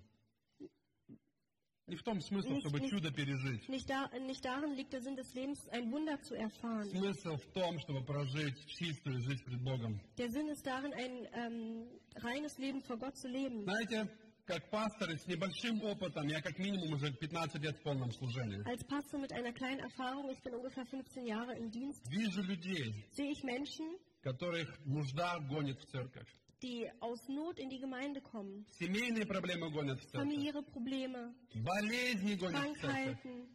[1.90, 3.68] Не в том смысл, Nicht- чтобы чудо пережить.
[3.68, 6.88] Nicht, da, nicht darin liegt der Sinn des Lebens, ein Wunder zu erfahren.
[6.88, 10.00] Смысл в том, чтобы прожить чистую жизнь пред Богом.
[10.16, 11.88] Der Sinn ist darin, ein ähm,
[12.22, 13.64] reines Leben vor Gott zu leben.
[13.64, 14.08] Знаете,
[14.46, 18.84] как пастор с небольшим опытом, я как минимум уже 15 лет в полном служении, Als
[18.84, 23.32] Pastor mit einer kleinen Erfahrung, ich bin ungefähr 15 Jahre im Dienst, вижу людей, sehe
[23.32, 26.28] ich Menschen, которых нужда гонит в церковь.
[26.61, 28.65] die aus Not in die Gemeinde kommen.
[28.79, 30.21] Семейные проблемы гонят в церковь.
[30.21, 33.17] Familiäre Probleme, Болезни гонят в церковь.
[33.23, 33.47] Krankheiten,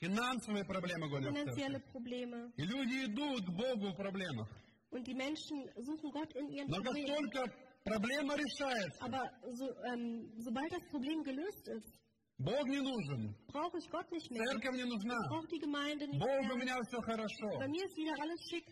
[0.00, 1.92] Финансовые проблемы гонят в finanzielle церковь.
[1.92, 2.52] Probleme.
[2.56, 4.48] И люди идут к Богу в проблемах.
[4.90, 7.16] Und die Menschen suchen Gott in ihren Но как Problemen.
[7.16, 7.52] только
[7.84, 11.92] проблема решается, Aber so, ähm, sobald das Problem gelöst ist,
[12.38, 14.44] Бог не нужен, brauche ich Gott nicht mehr.
[14.46, 16.56] церковь не нужна, brauche die Gemeinde nicht Бог у mehr.
[16.56, 18.64] меня все хорошо, Bei mir ist wieder alles schick.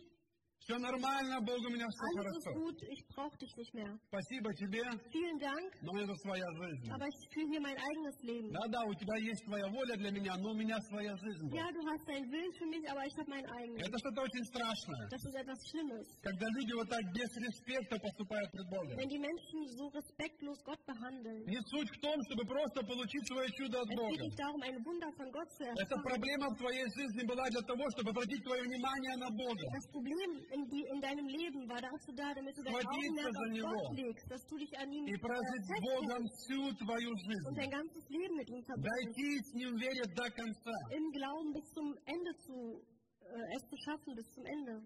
[0.72, 2.60] Все нормально, Бог у меня все Alles ist хорошо.
[2.64, 2.78] gut.
[2.88, 3.92] Ich brauche dich nicht mehr.
[4.08, 4.82] Спасибо тебе,
[5.12, 5.68] Vielen Dank.
[5.84, 6.88] но тут своя жизнь.
[6.92, 8.52] Aber ich fühle hier mein eigenes Leben.
[8.54, 11.44] Да-да, у тебя есть твоя воля для меня, но у меня своя жизнь.
[11.50, 11.60] Бог.
[11.60, 13.78] Ja, du hast deinen Willen für mich, aber ich habe meinen eigenen.
[13.84, 15.04] Это что-то очень страшное.
[15.12, 16.08] Das ist etwas Schlimmes.
[16.24, 18.96] Когда люди вот так без респекта поступают пред Богом.
[18.96, 21.44] Wenn die Menschen so respektlos Gott behandeln.
[21.46, 24.12] Не суть в том, чтобы просто получить свое чудо от Es Бога.
[24.16, 26.04] geht nicht darum, ein Wunder von Gott zu Эта erfahren.
[26.08, 29.64] проблема в твоей жизни была для того, чтобы обратить твое внимание на Бога.
[29.76, 33.33] Das Problem in, die, in deinem Leben war dazu da, damit du dein Sхватиться Augenmerk
[33.33, 33.73] за auf него.
[33.73, 37.11] Gott legst, dass du dich an ihm И äh, прожить с festhältst Богом всю твою
[37.11, 37.55] und жизнь.
[37.57, 38.91] dein ganzes Leben mit ihm verbringst.
[38.91, 40.75] Дойти с Ним верить до конца.
[40.93, 42.83] Im Glauben bis zum Ende zu,
[43.21, 44.83] äh, es zu schaffen, bis zum Ende.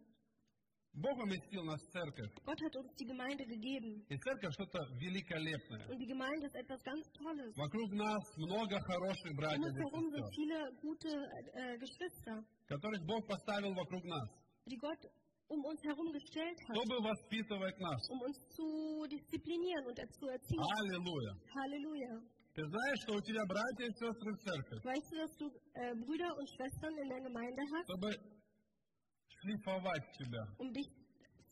[0.93, 2.33] Bог уместил нас в церковь.
[2.45, 4.05] Gott hat uns die Gemeinde gegeben.
[4.09, 5.87] И церковь что-то великолепное.
[5.89, 7.55] Und die Gemeinde ist etwas ganz Tolles.
[7.57, 11.09] Вокруг нас много хороших Um братьев uns и herum sind сестер, viele gute
[11.55, 14.29] äh, Geschwister, которых Бог поставил вокруг нас,
[14.67, 14.99] die Gott
[15.49, 18.01] um uns herum gestellt hat, чтобы воспитывать нас.
[18.11, 20.63] um uns zu disziplinieren und zu erziehen.
[20.81, 21.33] Аллилуйя.
[21.55, 22.23] Halleluja.
[22.55, 25.95] Ты знаешь, что у тебя братья и сестры в церкви, Weißt du, dass du äh,
[25.95, 28.11] Brüder und Schwestern in der Gemeinde hast, чтобы
[29.41, 30.43] шлифовать тебя.
[30.59, 30.89] um dich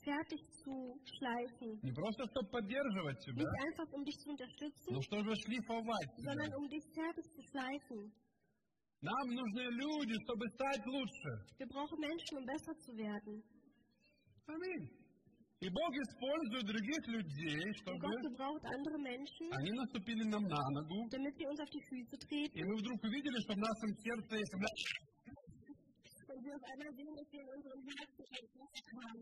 [0.05, 1.79] fertig zu schleifen?
[1.83, 6.47] Не просто, чтобы поддерживать тебя, Nicht einfach, um dich zu unterstützen, но чтобы шлифовать sondern
[6.51, 6.57] тебя.
[6.59, 8.13] um dich fertig zu schleifen.
[9.01, 11.31] Нам нужны люди, чтобы стать лучше.
[11.59, 13.45] Wir brauchen Menschen, um besser zu werden.
[14.48, 14.90] Аминь.
[15.62, 18.04] И Бог использует других людей, чтобы
[19.00, 21.08] Menschen, они наступили нам на ногу.
[21.10, 22.60] damit sie uns auf die Füße treten.
[22.60, 24.54] И мы вдруг увидели, что в нашем сердце есть
[26.34, 28.74] Und wir auf einmal sehen, dass wir in unserem Herzen etwas
[29.06, 29.22] haben.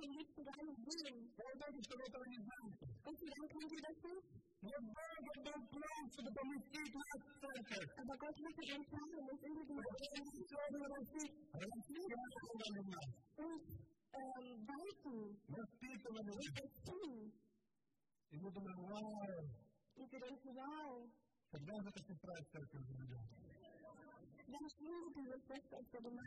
[0.00, 1.32] Willen.
[1.36, 2.86] Я думаю, что вы этого не знаете.
[3.04, 4.28] Und wie lange können sie das nicht?
[4.62, 7.88] Но Бога был план, чтобы поместить нас в церковь.
[7.96, 10.04] Aber Gott hatte einen Plan, um uns in die Gemeinde
[10.44, 10.58] Все
[10.90, 12.08] растить, растить
[12.90, 13.62] нас, und
[14.12, 16.60] ähm, weiten воспитывали und нас.
[16.60, 17.32] erziehen.
[18.30, 19.48] И мы думаем, вау,
[19.96, 21.10] Und wir denken, wow,
[21.50, 22.78] Когда же эта сестра из церкви
[24.47, 26.25] de los niños que los textos de los niños.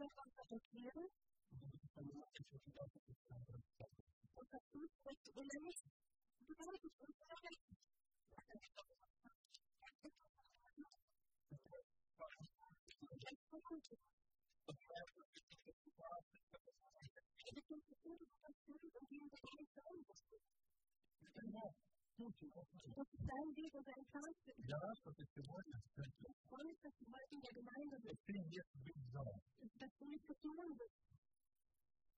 [0.00, 1.10] las cosas que quieres.
[4.34, 4.88] O sea, tú
[5.34, 5.74] tenemos,
[6.46, 7.50] tú tenemos que escuchar la
[21.52, 21.89] Thank you.
[22.20, 22.28] Konzentrieren.
[22.30, 24.66] Und versucht, sich innerlich zu Das ist dein Weg und dein Plan für dich.
[24.70, 26.24] Я рад, что ты сегодня в церкви.
[26.30, 29.32] Ich freue mich, dass du heute in der Gemeinde что bist, ты не сбежал.
[29.80, 30.98] dass du nicht geflohen bist,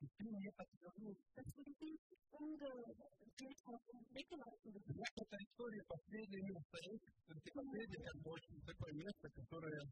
[0.02, 1.14] И ты не отвернул.
[1.36, 4.86] dass du dich nicht umgedreht hast und weggelassen bist.
[4.98, 7.06] Вот эта история последняя место есть.
[7.30, 9.82] Это последнее, как бы, очень такое место, которое...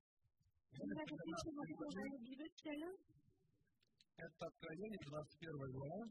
[4.20, 6.04] Это Откровение, 21 глава,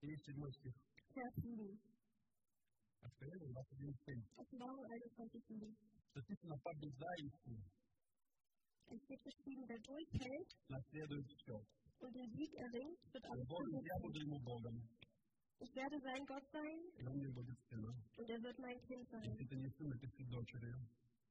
[0.00, 0.72] Erste Mose.
[1.12, 1.76] Vers 7.
[3.04, 4.32] Erzähl uns, was du uns denkst.
[4.36, 5.76] Offenbarung 21, 7.
[6.14, 7.60] Das ist noch bei Beseitigung.
[8.88, 11.68] Es wird geschrieben, wer durchhält, dass der durchschaut.
[12.00, 13.44] Und den Sieg erringt, wird alles
[15.60, 16.80] Ich werde sein Gott sein.
[18.16, 19.36] Und er wird mein Kind sein.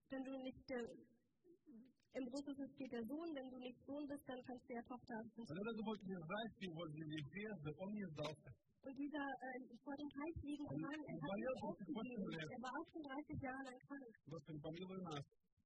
[0.10, 0.84] Wenn du nicht der
[2.15, 5.15] im Russischen steht der Sohn, wenn du nicht Sohn bist, dann kannst du ja Tochter
[5.19, 5.29] haben.
[5.35, 8.51] Вот этот вот лежащий возле Ефезы, он не сдался.
[8.85, 12.21] Und dieser äh, vor dem Teich liegende Mann, er hat nicht aufgegeben.
[12.55, 14.15] Er war auch schon 30 Jahre lang krank.
[14.29, 15.25] Господи, помилуй нас.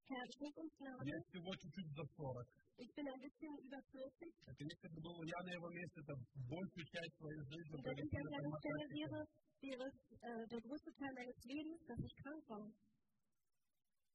[0.08, 1.04] Herr, schenk uns Gnade.
[1.04, 2.48] Я всего чуть-чуть за 40.
[2.78, 6.14] Ich bin ein bisschen über 40 Это если бы был я на его месте, это
[6.48, 9.02] большую часть своей жизни und wenn ich провести an на seiner Stelle мотоцикле.
[9.02, 9.20] wäre,
[9.66, 12.66] wäre es äh, der größte Teil meines Lebens, dass ich krank war.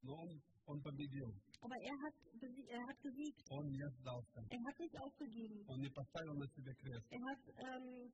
[0.02, 0.30] Но он,
[0.65, 1.30] он победил.
[1.62, 3.41] Aber er hat, besie- er hat gesiegt.
[3.50, 4.39] Он не сдался.
[4.50, 5.63] Er hat nicht aufgegeben.
[5.67, 7.06] Он не поставил на себе крест.
[7.12, 8.12] Er hat ähm,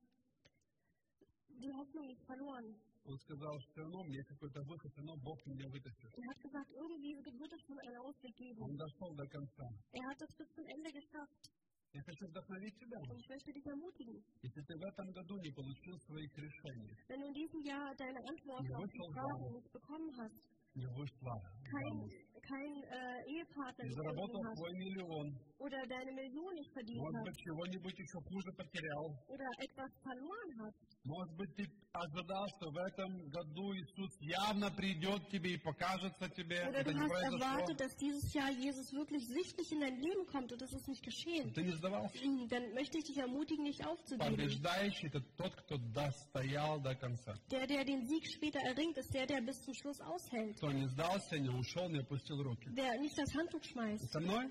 [1.60, 2.66] die Hoffnung nicht verloren.
[3.02, 6.10] Он сказал, что все равно мне какой-то выход, все равно Бог меня вытащит.
[6.14, 8.60] Er hat gesagt, irgendwie wird es schon einen Ausweg geben.
[8.62, 9.66] Он дошел до конца.
[9.92, 11.50] Er hat es bis zum Ende geschafft.
[11.92, 12.98] Я хочу вдохновить тебя.
[13.02, 17.20] Und ich möchte dich ermutigen, Если ты в этом году не получил своих решений, wenn
[17.20, 20.38] du in diesem Jahr deine Antworten auf die Fragen nicht bekommen hast,
[20.76, 21.34] не вышла
[21.66, 22.12] kein, замуж,
[22.46, 27.37] kein äh, Ehepartner gefunden заработал hast свой миллион, oder deine Million nicht verdient может быть,
[27.37, 33.29] чего-нибудь еще хуже потерял, oder etwas verloren hast, может быть, ты ожидал, что в этом
[33.29, 37.37] году Иисус явно придет к тебе и покажется тебе, oder это du не hast произошло,
[37.37, 41.03] erwartet, dass dieses Jahr Jesus wirklich sichtlich in dein Leben kommt und das ist nicht
[41.03, 42.17] geschehen, ты не сдавался.
[42.49, 44.35] dann möchte ich dich ermutigen, nicht aufzugeben.
[44.35, 47.35] Побеждающий– это тот, кто достоял до конца.
[47.51, 50.57] Der, der den Sieg später erringt, ist der, der bis zum Schluss aushält.
[50.57, 52.69] Кто не сдался, не ушел, не опустил руки.
[52.69, 54.11] Der nicht das Handtuch schmeißt.
[54.11, 54.49] Со мной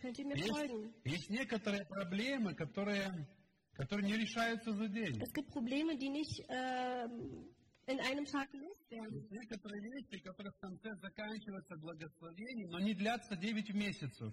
[0.00, 0.94] Könnt ihr mir есть, folgen?
[1.04, 3.26] есть некоторые проблемы, которые,
[3.74, 5.20] которые не решаются за день.
[5.22, 7.46] Es gibt Probleme, die nicht ähm,
[7.86, 9.14] in einem Tag gelöst werden.
[9.14, 14.32] Есть некоторые вещи, которые в конце заканчиваются благословением, но не длятся 9 месяцев.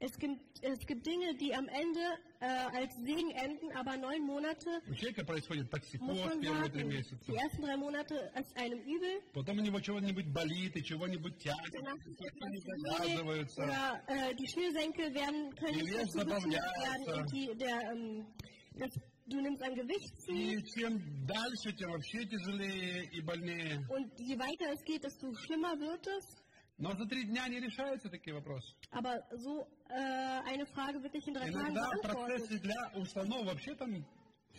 [0.00, 2.00] Es gibt, es gibt Dinge, die am Ende
[2.40, 2.44] äh,
[2.76, 6.88] als Segen enden, aber neun Monate, У человека происходит muss токсикоз man первые три warten.
[6.88, 7.24] месяца.
[7.32, 11.72] Die ersten drei Monate ist einem übel, Потом у него чего-нибудь болит и чего-нибудь тянет,
[11.72, 13.62] danach и ist что-то etwas не schwierig завязываются.
[13.64, 17.16] oder äh, die Schnürsenkel werden, können Die nicht Wert dazu geführt werden добавляется.
[17.16, 18.26] und die, der, ähm,
[18.74, 18.90] das,
[19.28, 23.82] du nimmst an Gewicht zu И чем дальше, тем вообще тяжелее и больнее.
[23.88, 26.36] und je weiter es geht, desto schlimmer wird es.
[26.77, 28.73] Но за три дня не решаются такие вопросы.
[28.91, 32.11] Aber so äh, eine Frage wird nicht in drei Tagen Иногда beantwortet.
[32.47, 34.03] процессе для установ вообще там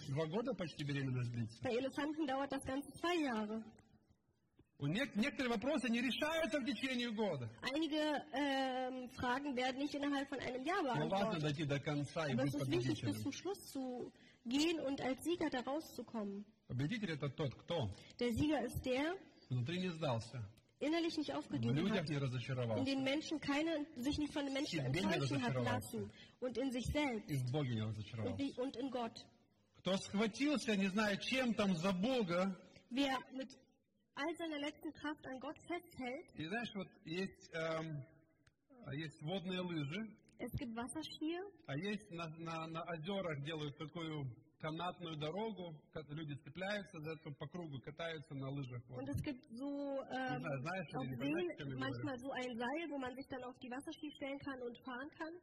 [0.09, 1.59] два года почти беременность длится.
[1.62, 3.62] Bei Elefanten dauert das Ganze zwei Jahre.
[4.79, 7.48] У нек- некоторые вопросы не решаются в течение года.
[7.72, 11.42] Einige ähm, Fragen werden nicht innerhalb von einem Jahr Но важно beantwortet.
[11.42, 13.22] дойти до конца и Aber es быть ist wichtig, bis победителем.
[13.22, 14.12] zum Schluss zu
[14.44, 16.44] gehen und als Sieger da rauszukommen.
[16.68, 19.16] Победитель это тот, кто Der Sieger ist der,
[19.51, 20.42] внутри не сдался,
[20.82, 24.45] innerlich nicht в aufgegeben людях hat, не in разочаровался, den Menschen keine, sich nicht von
[24.45, 25.97] den Menschen Себе не enttäuschen hat разочаровался.
[25.97, 28.38] lassen und in sich selbst и в Боге не und, разочаровался.
[28.38, 29.25] die, und in Gott.
[29.80, 32.56] Кто схватился, не знаю, чем там за Бога,
[32.89, 33.49] Wer mit
[34.15, 38.03] all seiner letzten Kraft an Gott festhält, и знаешь, вот есть, эм,
[38.86, 40.08] а есть водные лыжи,
[40.39, 44.27] es gibt Wasserskier, а есть на, на, на озерах делают такую
[44.62, 45.75] канатную дорогу,
[46.09, 48.83] люди цепляются за это по кругу, катаются на лыжах.
[48.88, 49.03] Вот.
[49.03, 52.98] Und es gibt so ähm, знаю, знаешь auf не Seen manchmal so ein Seil, wo
[52.98, 55.35] man sich dann auf die Wasserski stellen kann und fahren kann.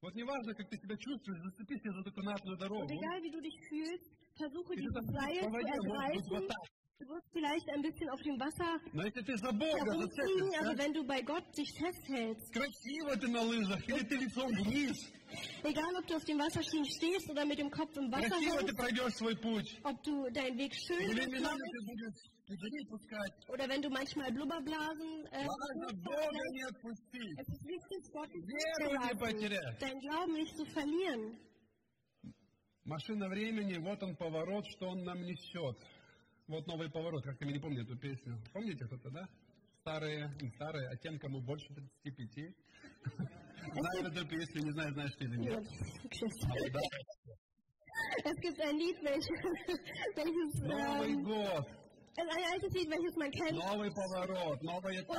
[0.00, 2.82] Вот неважно, как ты себя чувствуешь, зацепись за эту канатную дорогу.
[2.82, 6.48] Und egal wie du dich fühlst, versuche dieses Seil zu быть, вот ergreifen.
[6.48, 6.75] так.
[6.99, 10.77] Du wirst vielleicht ein bisschen auf dem Wasser Но если ты за Бога herumfliegen, aber
[10.77, 15.09] зацепишься, wenn du bei Gott dich festhältst, красиво ты на лыжах, или ты лицом вниз,
[15.63, 18.65] egal ob du auf dem Wasserski stehst oder mit dem Kopf im Wasser красиво ты
[18.67, 19.79] hängst, пройдешь свой путь.
[19.83, 23.33] ob du deinen Weg schön Или läufst, временами ты будешь пузыри пускать.
[23.49, 27.33] oder wenn du manchmal Blubberblasen äh, Важно Бога не отпустить.
[27.39, 29.81] es ist wichtig, Gott nicht Веру не loszulassen, потерять.
[29.81, 31.39] deinen Glauben nicht zu verlieren.
[32.83, 35.77] Машина времени, вот он поворот, что он нам несет.
[36.48, 38.38] Вот новый поворот, как-то я не помню эту песню.
[38.52, 39.28] Помните кто-то, да?
[39.80, 41.66] Старые, не старые, а тем, кому больше
[42.02, 42.54] 35.
[43.74, 45.58] Знаю эту песню, не знаю, знаешь ты или нет.
[45.58, 45.62] А,
[48.24, 48.56] welches
[50.62, 51.66] Новый год,
[53.52, 55.18] новый поворот, новый этап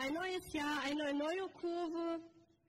[0.00, 2.20] ein neues Jahr, eine neue Kurve.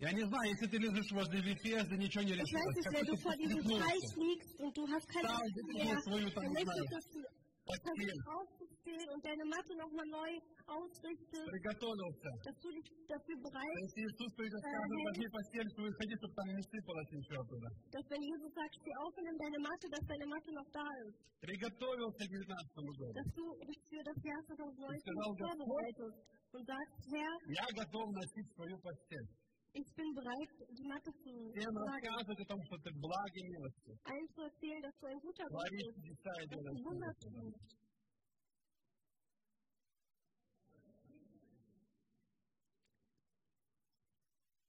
[0.02, 2.76] Я не знаю, если ты лежишь возле Вифезды, ничего не Ich weiß решилось.
[2.76, 3.62] nicht, wenn ты du vor diesem?
[3.86, 7.22] Teich liegst und du hast keine ты mehr, dann не möchtest, du
[7.70, 10.32] versuchst aufzustehen und deine Matte nochmal neu
[10.66, 12.30] ausrichtest, Приготовился.
[12.42, 16.48] dass du dich dafür bereit Если Иисус придет, скажет, возьми постель свою, ходи, чтобы там
[16.50, 17.68] не сыпалось ничего оттуда.
[17.94, 20.88] dass wenn Jesus sagt, steh auf und nimm deine Matte, dass deine Matte noch da
[21.06, 21.18] ist.
[21.46, 23.06] Приготовился к 19 году.
[23.14, 26.18] Dass du dich für das Jahr 2019 сказал, vorbereitest
[26.58, 29.30] und sagst, Herr, Я готов носить свою постель.
[29.73, 33.43] ich bin bereit, die Matte zu Всем tragen, рассказывать о том, что ты благ и
[33.43, 33.99] милости.
[34.05, 36.85] allen zu erzählen, dass du ein guter Gott Творишь bist, чудеса и dass делаешь du
[36.85, 37.43] Wunder чудеса.
[37.43, 37.77] tust.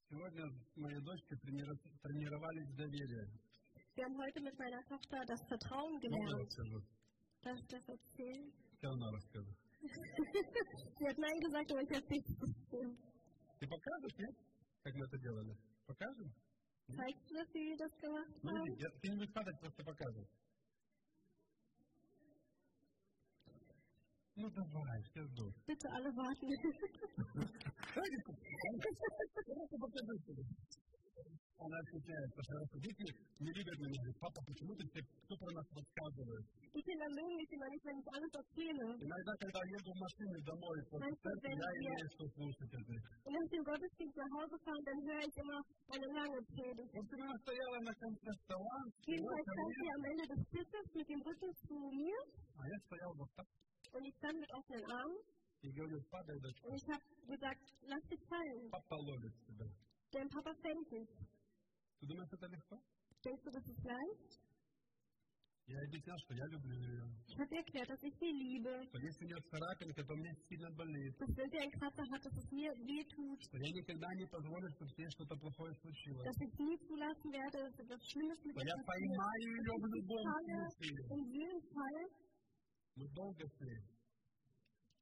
[0.10, 3.28] Сегодня с моей дочкой тренира- тренировались в доверие.
[3.96, 6.46] Wir haben heute mit meiner Tochter das Vertrauen Можно gelernt.
[6.46, 6.80] расскажу?
[7.42, 8.52] Darf ich das erzählen?
[8.78, 9.52] Все равно расскажу.
[9.82, 12.98] Sie hat Nein gesagt, aber ich habe nichts erzählt.
[13.60, 14.36] Ты покажешь, нет?
[14.83, 15.57] Как мы это делали?
[15.87, 16.33] Покажем?
[16.89, 17.15] Gemacht
[18.43, 18.67] Ну, haben?
[18.75, 20.27] иди, я- ты не будешь падать, просто показывай.
[24.35, 25.55] Ну давай, все ждут.
[25.67, 26.49] Bitte alle warten.
[31.62, 33.04] Она отвечает, потому что дети
[33.42, 33.98] не любят меня.
[33.98, 36.44] Говорит, папа, почему ты все, кто про нас рассказывает?
[36.78, 38.86] Die Kinder mögen mich immer nicht, wenn ich alles erzähle.
[39.02, 42.72] Иногда, когда еду в машине домой, после Знаешь, церкви, wenn я wir- имею что слушать
[42.78, 42.94] это.
[43.26, 45.60] Und wenn ich den Gottesdienst nach Hause fahre, dann höre ich immer
[45.98, 46.92] eine lange Predigt.
[46.94, 50.42] Вот ты она стояла на конце стола, Jedenfalls ко stand мне, sie am Ende des
[50.54, 52.20] Tisches mit dem Rücken zu mir
[52.58, 53.48] а я стоял вот так
[53.98, 55.18] und ich stand mit offenen Armen
[55.66, 59.66] и говорю, падай, дочка, und ich habe gesagt, lass dich fallen, папа ловит тебя.
[60.14, 61.10] denn Papa fängt dich.
[62.02, 62.80] Ты думаешь, это легко?
[63.24, 64.42] Denkst du, das ist leicht?
[65.68, 67.04] Я объяснял, что я люблю ее.
[67.28, 70.32] Ich habe ihr erklärt, dass ich sie liebe, Что если у нее царапинка, то мне
[70.48, 71.14] сильно болит.
[71.20, 74.26] dass wenn sie einen Kratzer hat, dass es mir weh tut, Что я никогда не
[74.28, 76.24] позволю, чтобы с ней что-то плохое случилось.
[76.24, 78.88] dass ich nie zulassen werde, dass etwas Schlimmes mit Что ihr я passiert.
[78.88, 81.04] поймаю ее в любом Falle случае.
[81.18, 82.00] in jedem Fall,
[82.96, 83.76] Мы долго шли.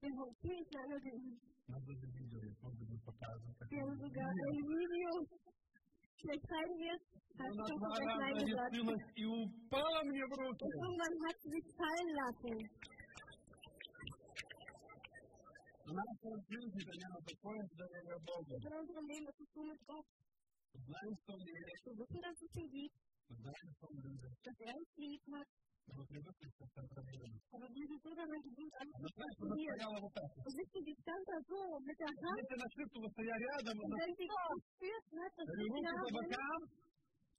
[0.01, 1.41] wir haben ziemlich lange geübt.
[1.67, 3.53] Надо даже видео есть, может быть, мы покажем.
[3.53, 4.49] как Wir haben это sogar сделать.
[4.49, 5.11] ein Video.
[6.20, 7.06] zerschneiden wirst,
[7.38, 8.80] hast du doch zerschneiden lassen.
[8.80, 9.00] Und
[10.84, 12.56] irgendwann hat sie sich fallen lassen.
[18.60, 20.06] In unserem Leben ist es so mit Gott.
[20.72, 22.94] Wir wissen, dass es ihn gibt,
[24.44, 25.48] dass er uns lieb hat.
[25.89, 27.37] Но мы привыкли к этому проблеме.
[27.55, 29.75] Aber wir sind so daran gewöhnt, alles Она, zu знаешь, она kontrollieren.
[29.75, 30.29] стояла вот так.
[30.45, 32.37] Und wissen, die stand da so mit der Hand.
[32.41, 35.71] Если она чувствовала, что я рядом, Und она wenn sie gespürt hat, dass говорю, ich
[35.71, 36.59] руки da по bin, бокам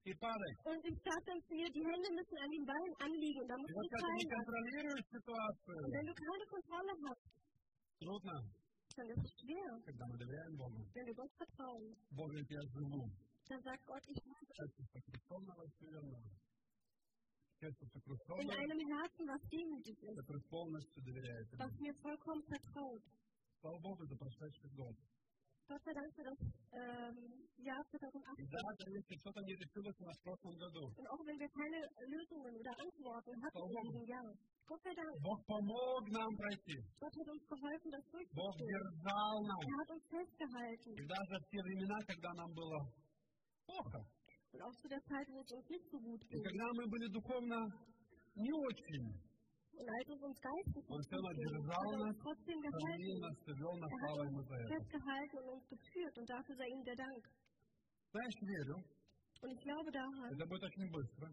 [0.07, 0.53] и падай.
[0.71, 3.57] und ich sagte dann zu ihr, die Hände müssen an den Beinen anliegen, und da
[3.57, 4.37] И musst вот du когда ты не fallen lassen.
[4.39, 7.23] контролируешь ситуацию, Und wenn du keine Kontrolle hast,
[8.01, 8.35] трудно,
[8.97, 10.79] dann ist es schwer, когда мы доверяем Богу.
[10.95, 11.85] wenn wir Gott vertrauen.
[12.15, 13.03] Бог говорит, я живу.
[13.51, 14.47] Dann sagt Gott, ich liebe
[17.62, 17.86] Сердце
[18.42, 21.46] in einem Herzen, was demütig ist, которое полностью доверяет.
[21.60, 23.04] was mir vollkommen vertraut.
[23.62, 24.96] Слава Богу за прошедший год.
[25.70, 26.40] Gott sei Dank für das
[26.74, 27.16] ähm,
[27.62, 28.42] Jahr 2018.
[28.42, 31.52] И даже если что-то не решилось у нас в прошлом году, Und auch wenn wir
[31.54, 33.78] keine Lösungen oder Antworten hatten Warum?
[33.78, 34.32] in diesem Jahr.
[34.66, 36.76] Gott sei Dank, Бог помог нам пройти.
[37.00, 38.04] Gott hat uns geholfen, das
[38.34, 39.62] Бог держал нас.
[39.70, 40.92] Er hat uns festgehalten.
[40.98, 42.78] И даже в те времена, когда нам было
[43.70, 44.02] плохо,
[44.53, 46.43] Und auch zu der Zeit, wo es uns nicht so gut и ging.
[46.43, 47.57] когда мы были духовно
[48.37, 49.07] не очень,
[49.77, 52.19] Und als es uns geistlich Он nicht все gut ging, держал hat er нас, uns
[52.25, 53.21] trotzdem хранил gehalten.
[53.27, 54.69] нас, вел нас, Er слава hat Ему uns за это.
[54.73, 56.15] festgehalten und uns geführt.
[56.19, 57.23] Und dafür sei ihm der Dank.
[58.13, 58.77] Знаешь, верю,
[59.43, 61.29] Und ich glaube daran, это будет очень быстро,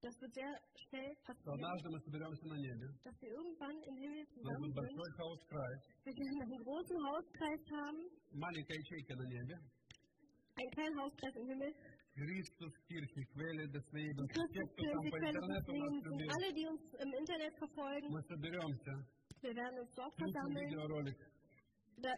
[0.00, 0.54] das wird sehr
[0.86, 4.38] schnell что passieren, однажды мы соберемся на небе, dass wir irgendwann im Himmel у нас
[4.38, 4.80] zusammen будет sind.
[4.80, 5.72] большой хаос-край,
[6.06, 8.00] Wir werden einen großen Hauskreis haben,
[8.38, 9.54] маленькая ячейка на небе,
[10.54, 11.74] einen kleinen Hauskreis im Himmel.
[12.15, 14.31] Christus Kirche, Quelle des Lebens.
[14.31, 16.03] Christus Kirche, Quelle des Lebens.
[16.31, 18.07] Alle, die uns im Internet verfolgen,
[19.41, 20.69] wir werden uns dort versammeln,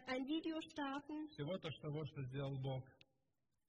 [0.06, 1.26] ein Video starten.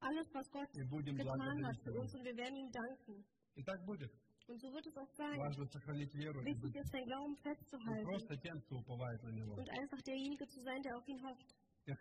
[0.01, 3.25] Alles, was Gott getan hat für uns und wir werden ihm danken.
[4.47, 5.37] Und so wird es auch sein.
[5.37, 8.07] Wichtig ist, den Glauben festzuhalten.
[9.57, 11.53] Und einfach derjenige zu sein, der auf ihn hofft.
[11.85, 11.95] Ich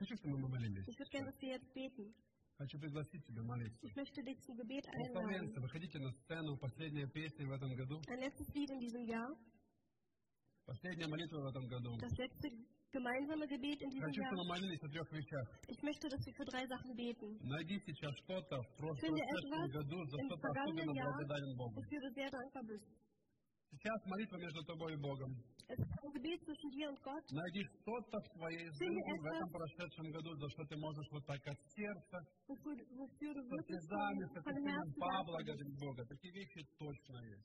[0.98, 2.14] würde gerne, dass wir jetzt beten.
[2.58, 3.78] Хочу пригласить тебя молиться.
[3.86, 5.14] Ich möchte dich zum Gebet einladen.
[5.14, 9.30] Представляемся, выходите на сцену, последняя песня в этом году, Ein letztes Lied in diesem Jahr,
[10.66, 11.96] последняя молитва в этом году.
[12.00, 12.48] das letzte
[12.90, 14.30] gemeinsame Gebet in diesem Хочу, Jahr.
[14.34, 15.46] чтобы молились о трех вещах.
[15.68, 17.38] Ich möchte, dass wir für drei Sachen beten.
[17.46, 19.14] Найди сейчас что-то в прошлом
[19.70, 21.74] году, за что ты особенно благодарен Богу.
[21.80, 22.90] wofür du sehr dankbar bist.
[23.70, 25.30] Сейчас молитва между тобой и Богом.
[27.30, 31.46] Найди что-то в твоей жизни в этом прошедшем году, за что ты можешь вот так
[31.46, 34.96] от сердца, du со слезами, dankbar bist.
[34.96, 36.04] поблагодарить Бога.
[36.06, 37.44] Такие вещи точно есть.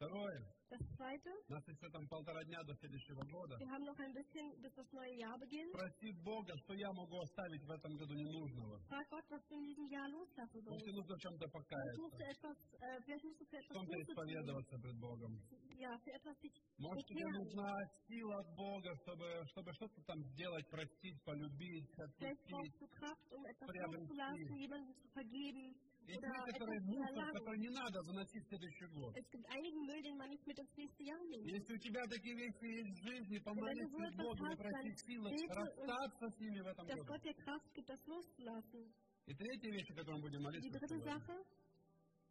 [0.00, 0.40] Второе.
[0.70, 3.58] Das Zweite, У нас еще там полтора дня до следующего года.
[3.60, 5.72] wir haben noch ein bisschen, bis das neue Jahr beginnt.
[5.76, 8.80] Проси Бога, что я могу оставить в этом году ненужного.
[8.88, 10.84] Frag Gott, was du in diesem Jahr loslassen Может, sollst.
[10.86, 13.76] тебе нужно в чем-то Vielleicht musst du покаяться, etwas, äh, vielleicht musst du für etwas
[13.76, 15.32] чем-то исповедоваться пред Богом.
[15.76, 17.70] Ja, für etwas dich Может, тебе нужна
[18.08, 22.48] сила от Бога, чтобы, чтобы что-то там сделать, простить, полюбить, Vielleicht отпустить.
[22.48, 25.74] brauchst du Kraft, um etwas loszulassen, jemandem zu vergeben
[26.10, 29.16] Etwas zu мусор, который не надо заносить в следующий год.
[29.16, 31.46] Es gibt einigen Müll, den man nicht mit ins nächste Jahr nimmt.
[31.46, 36.28] Если у тебя такие вещи есть в жизни, помолись Богом и проси силы und расстаться
[36.30, 37.12] с ними в этом dass году.
[37.12, 38.92] Gott dir Kraft gibt, das loszulassen.
[39.26, 40.98] И третья вещь, о которой мы будем Die молиться, dritte.
[41.04, 41.44] Sache,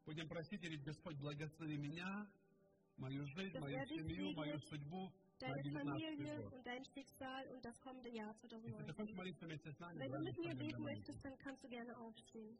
[0.05, 2.27] будем просить, и Господь, благослови меня,
[2.97, 8.09] мою жизнь, мою семью, мою судьбу deine 19 Familie und dein Schicksal und das kommende
[8.09, 8.95] Jahr Если ты 2019.
[8.97, 11.97] хочешь молиться вместе с нами, Wenn du mit mir beten möchtest, dann kannst du gerne
[11.97, 12.57] aufstehen.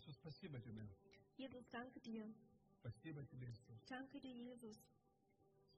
[0.00, 0.88] Иисус, спасибо тебе.
[1.36, 2.34] Jesus, danke dir.
[2.80, 3.78] Спасибо тебе, Иисус.
[3.86, 4.78] Danke dir, Jesus.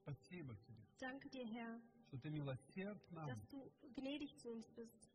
[0.01, 5.09] Спасибо тебе, Danke dir, Herr, что ты милосерд нам, dass du gnädig zu uns bist,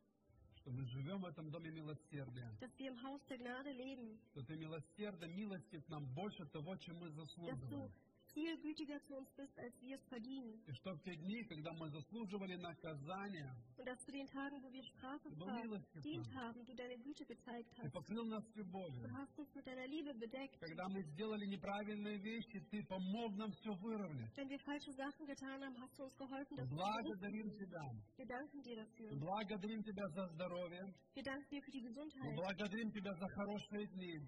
[0.57, 4.43] что мы живем в этом доме милосердия, dass wir im Haus der Gnade leben, что
[4.43, 7.91] ты милосердно милостив нам больше того, чем мы dass du заслуживаем.
[8.33, 10.59] Viel gütiger zu uns bist, als wir es verdienen.
[10.67, 14.71] И что в те дни, когда мы заслуживали наказания, Und dass zu den Tagen, wo
[14.71, 16.35] wir Strafe ты был милостив к verdient нам.
[16.37, 17.93] haben, du deine Güte gezeigt Ты hast.
[17.93, 19.01] покрыл нас любовью.
[19.07, 20.59] Du hast uns mit deiner Liebe bedeckt.
[20.59, 24.31] Когда мы сделали неправильные вещи, ты помог нам все выровнять.
[24.35, 27.83] Wenn wir falsche Sachen getan haben, hast du uns geholfen, das zu Благодарим Тебя.
[28.17, 29.15] Wir danken dir dafür.
[29.19, 30.93] Благодарим Тебя за здоровье.
[31.13, 34.19] Wir danken dir für die Мы Gesundheit, благодарим Тебя за хорошие дни.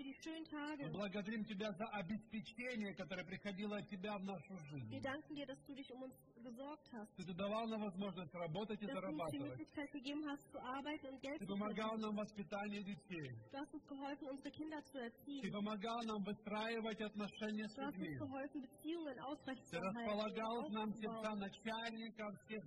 [0.00, 0.84] Für die schönen Tage.
[0.84, 5.02] Мы благодарим Тебя за обеспечение, которое приходило от Тебя в нашу Wir жизнь.
[5.02, 8.86] danken dir, dass du dich um uns gesorgt hast, Ты давал нам возможность работать и
[8.86, 9.68] зарабатывать.
[11.38, 13.30] Ты помогал нам в воспитании детей.
[15.42, 18.18] Ты помогал нам выстраивать отношения с людьми.
[19.70, 22.64] Ты располагал нам сердца начальников, всех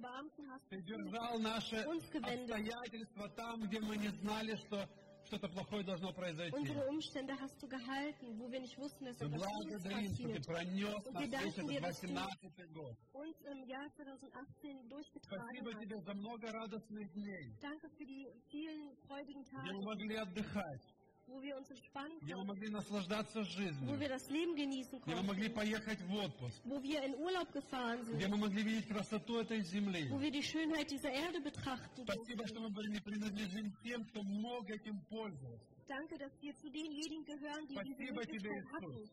[0.00, 4.88] Beamten hast Ты держал наши обстоятельства там, где мы не знали, что
[5.30, 6.56] что-то плохое должно произойти.
[6.56, 10.22] Unsere Umstände hast du gehalten, wo wir nicht wussten, dass Мы etwas Schlimmes благодарим, что
[10.22, 10.46] ты passiert.
[10.46, 12.96] пронес Und нас wir весь danken dir, этот dass du 18 год.
[13.12, 15.80] uns im Jahr 2018 durchgetragen Спасибо hast.
[15.82, 20.82] тебе за много радостных дней, Danke für die vielen freudigen где мы Tage, могли отдыхать,
[21.30, 25.14] wo wir uns entspannen где мы могли наслаждаться wo жизнью, wir das Leben genießen где
[25.14, 28.62] мы могли konnten, поехать в отпуск, wo wir in Urlaub gefahren где sind, мы могли
[28.62, 30.08] видеть красоту этой земли.
[30.10, 34.22] wo wir die Schönheit dieser Erde betrachten Спасибо, что мы были не принадлежим тем, кто
[34.22, 35.66] мог этим пользоваться.
[35.88, 38.72] Danke, dass wir zu denjenigen gehören, die diese Спасибо тебе, Möglichkeit Иисус.
[38.72, 39.10] hatten.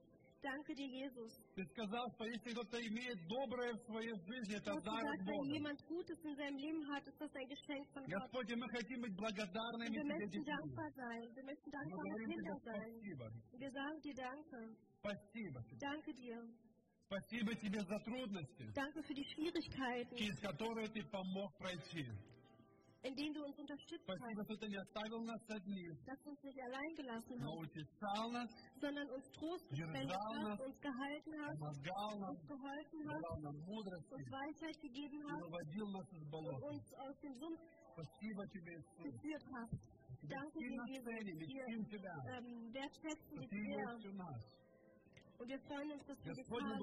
[0.48, 1.32] Danke dir, Jesus.
[1.56, 5.48] Ты сказал, что если кто-то имеет доброе в своей жизни, это дар от Бога.
[5.52, 8.14] jemand Gutes in seinem Leben hat, ist das ein Geschenk von Gott.
[8.22, 10.46] Господь, и мы хотим быть благодарными wir Тебе, möchten детьми.
[10.46, 11.24] dankbar sein.
[11.36, 12.92] Wir möchten Мы dankbare говорим Тебе Kinder sein.
[12.92, 13.26] спасибо.
[13.64, 14.60] Wir sagen dir Danke.
[15.00, 15.64] Спасибо.
[15.80, 16.38] Danke dir.
[17.08, 22.06] Спасибо Тебе за трудности, Danke für die Schwierigkeiten, через которые Ты помог пройти.
[23.04, 24.38] indem du uns unterstützt hast.
[26.06, 27.52] Dass du uns nicht allein gelassen hast,
[28.82, 31.60] sondern uns Trost gespendet hast, uns gehalten hast,
[32.30, 33.24] uns geholfen hast,
[34.12, 35.42] uns Weisheit gegeben hast
[36.54, 37.62] und uns aus dem Sumpf
[39.04, 39.74] geführt hast.
[40.28, 40.84] Danke, dir,
[41.48, 42.00] Jesus, wir
[42.36, 43.88] ähm, wertschätzen dich sehr.
[45.40, 46.82] Und wir freuen uns, dass du dich hast.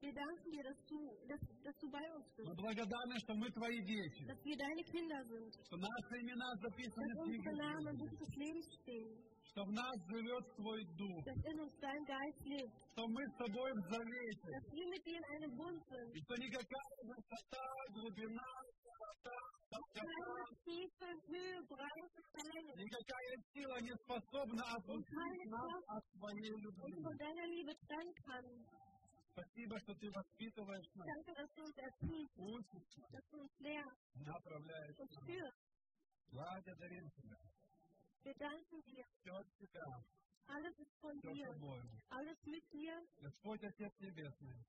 [0.00, 0.06] Благодарны, что Ты есть у нас.
[0.08, 3.50] Wir danken dir, dass du, dass, dass du bei uns Мы bist, благодарны, что мы
[3.50, 7.88] Твои дети, dass wir deine Kinder sind, что наши имена записаны в книге unsere Namen
[7.88, 9.10] im жизни, Buch des Lebens stehen,
[9.50, 13.34] что в нас живет Твой Дух, dass in uns dein Geist lebt, что мы с
[13.42, 16.10] Тобой в завете, dass wir mit dir in einem Bund sind.
[16.14, 18.48] и что никакая высота, глубина,
[18.82, 19.38] широта,
[19.68, 22.20] Keine долгота, Tiefe, Höhe, Breite,
[22.54, 26.92] Länge никакая сила не способна отпустить нас от Твоей любви.
[27.02, 28.46] von deiner Liebe trennen kann.
[29.38, 31.08] Спасибо, что Ты воспитываешь нас,
[32.36, 32.96] учишь,
[33.60, 35.54] lehrst, направляешь нас.
[36.32, 37.38] Благодарим Тебя.
[38.24, 39.04] Wir danken dir.
[39.20, 40.04] Все от Тебя,
[40.48, 41.46] Alles ist von все dir.
[41.46, 41.82] тобой.
[42.10, 44.64] Alles mit dir, Господь Отец Небесный,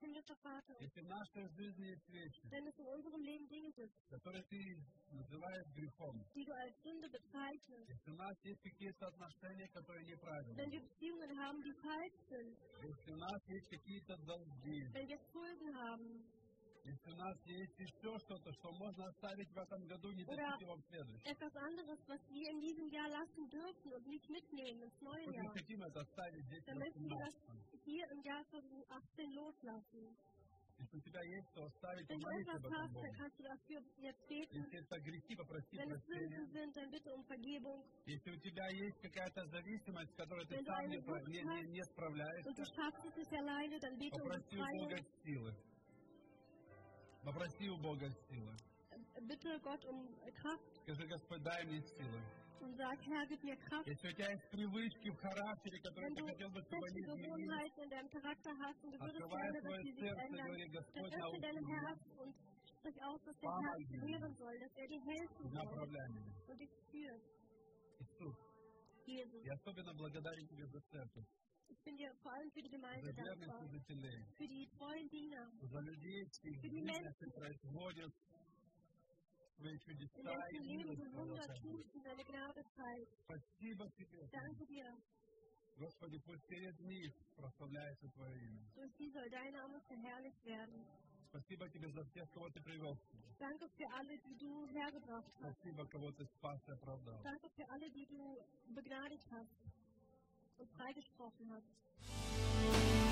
[0.00, 0.74] himmlischer Vater.
[0.80, 4.58] если в нашей жизни есть вещи, Wenn es in unserem Leben Dinge gibt, которые Ты
[5.12, 10.56] называешь грехом, die du als Sünde bezeichnest, если у нас есть какие-то отношения, которые неправильные,
[10.56, 15.18] wenn wir Beziehungen haben, die falsch sind, если у нас есть какие-то долги, wenn wir
[15.32, 16.24] Schulden haben
[16.84, 20.60] если у нас есть еще что-то, что можно оставить в этом году, не Oder- тащить
[20.62, 21.26] его в следующем.
[21.26, 25.36] etwas anderes, was wir in diesem Jahr lassen dürfen und nicht mitnehmen ins neue Вот
[25.36, 27.34] мы Jahr, хотим это оставить здесь dann möchten wir das
[27.88, 27.94] 17.
[27.94, 30.16] hier im Jahr 2018 loslassen.
[30.78, 33.06] Если у тебя есть, то оставить, помолись etwas об этом Богу.
[33.98, 35.98] Если это грехи, попроси прощения.
[36.06, 37.82] Sünden sind, dann bitte um Vergebung.
[38.06, 42.64] Если у тебя есть какая-то зависимость, которой ты сам не, не, не, справляешься, Und du
[42.64, 45.54] schaffst es nicht alleine, dann bete um попроси у Бога силы.
[47.24, 48.56] Попроси у Бога силы.
[49.62, 50.06] Gott um
[50.40, 52.22] Kraft Скажи, Господь, дай мне силы.
[52.62, 53.86] Mir Kraft.
[53.86, 57.48] Если у тебя есть привычки в характере, которые ты хотел бы, чтобы они изменились,
[58.98, 62.34] открывай свое sich сердце, ändern, говори, dann Господь, öffne научи dein меня, Herz und
[62.78, 66.34] sprich aus, dass der Herr dich lehren soll, dass er dir helfen soll направляй меня.
[66.48, 67.22] und dich führt.
[68.00, 68.36] Иисус,
[69.06, 71.26] Jesus, я особенно благодарен Тебе за церковь,
[71.68, 75.08] ich bin dir vor allem für die за Gemeinde верных dankbar, служителей, für die treuen
[75.08, 77.14] Diener, за людей, Für die Menschen.
[77.18, 78.37] ты
[79.57, 81.61] производишь свои in чудеса deren и Leben милость du твою Wunder оказываешь.
[81.63, 83.13] tust und deine Gnade zeigst.
[83.25, 84.27] Спасибо Тебе.
[84.31, 84.97] Danke dir.
[85.77, 88.61] Господи, пусть через них прославляется Твое имя.
[88.75, 90.85] Durch sie soll dein Name verherrlicht werden.
[91.29, 92.95] Спасибо Тебе за всех, кого Ты привел.
[93.09, 93.27] сюда.
[93.39, 95.57] Danke für alle, die du hergebracht hast.
[95.57, 97.21] Спасибо, кого Ты спас и оправдал.
[97.23, 98.37] Danke für alle, die du
[98.75, 99.55] begnadigt hast
[100.59, 103.06] und freigesprochen hast.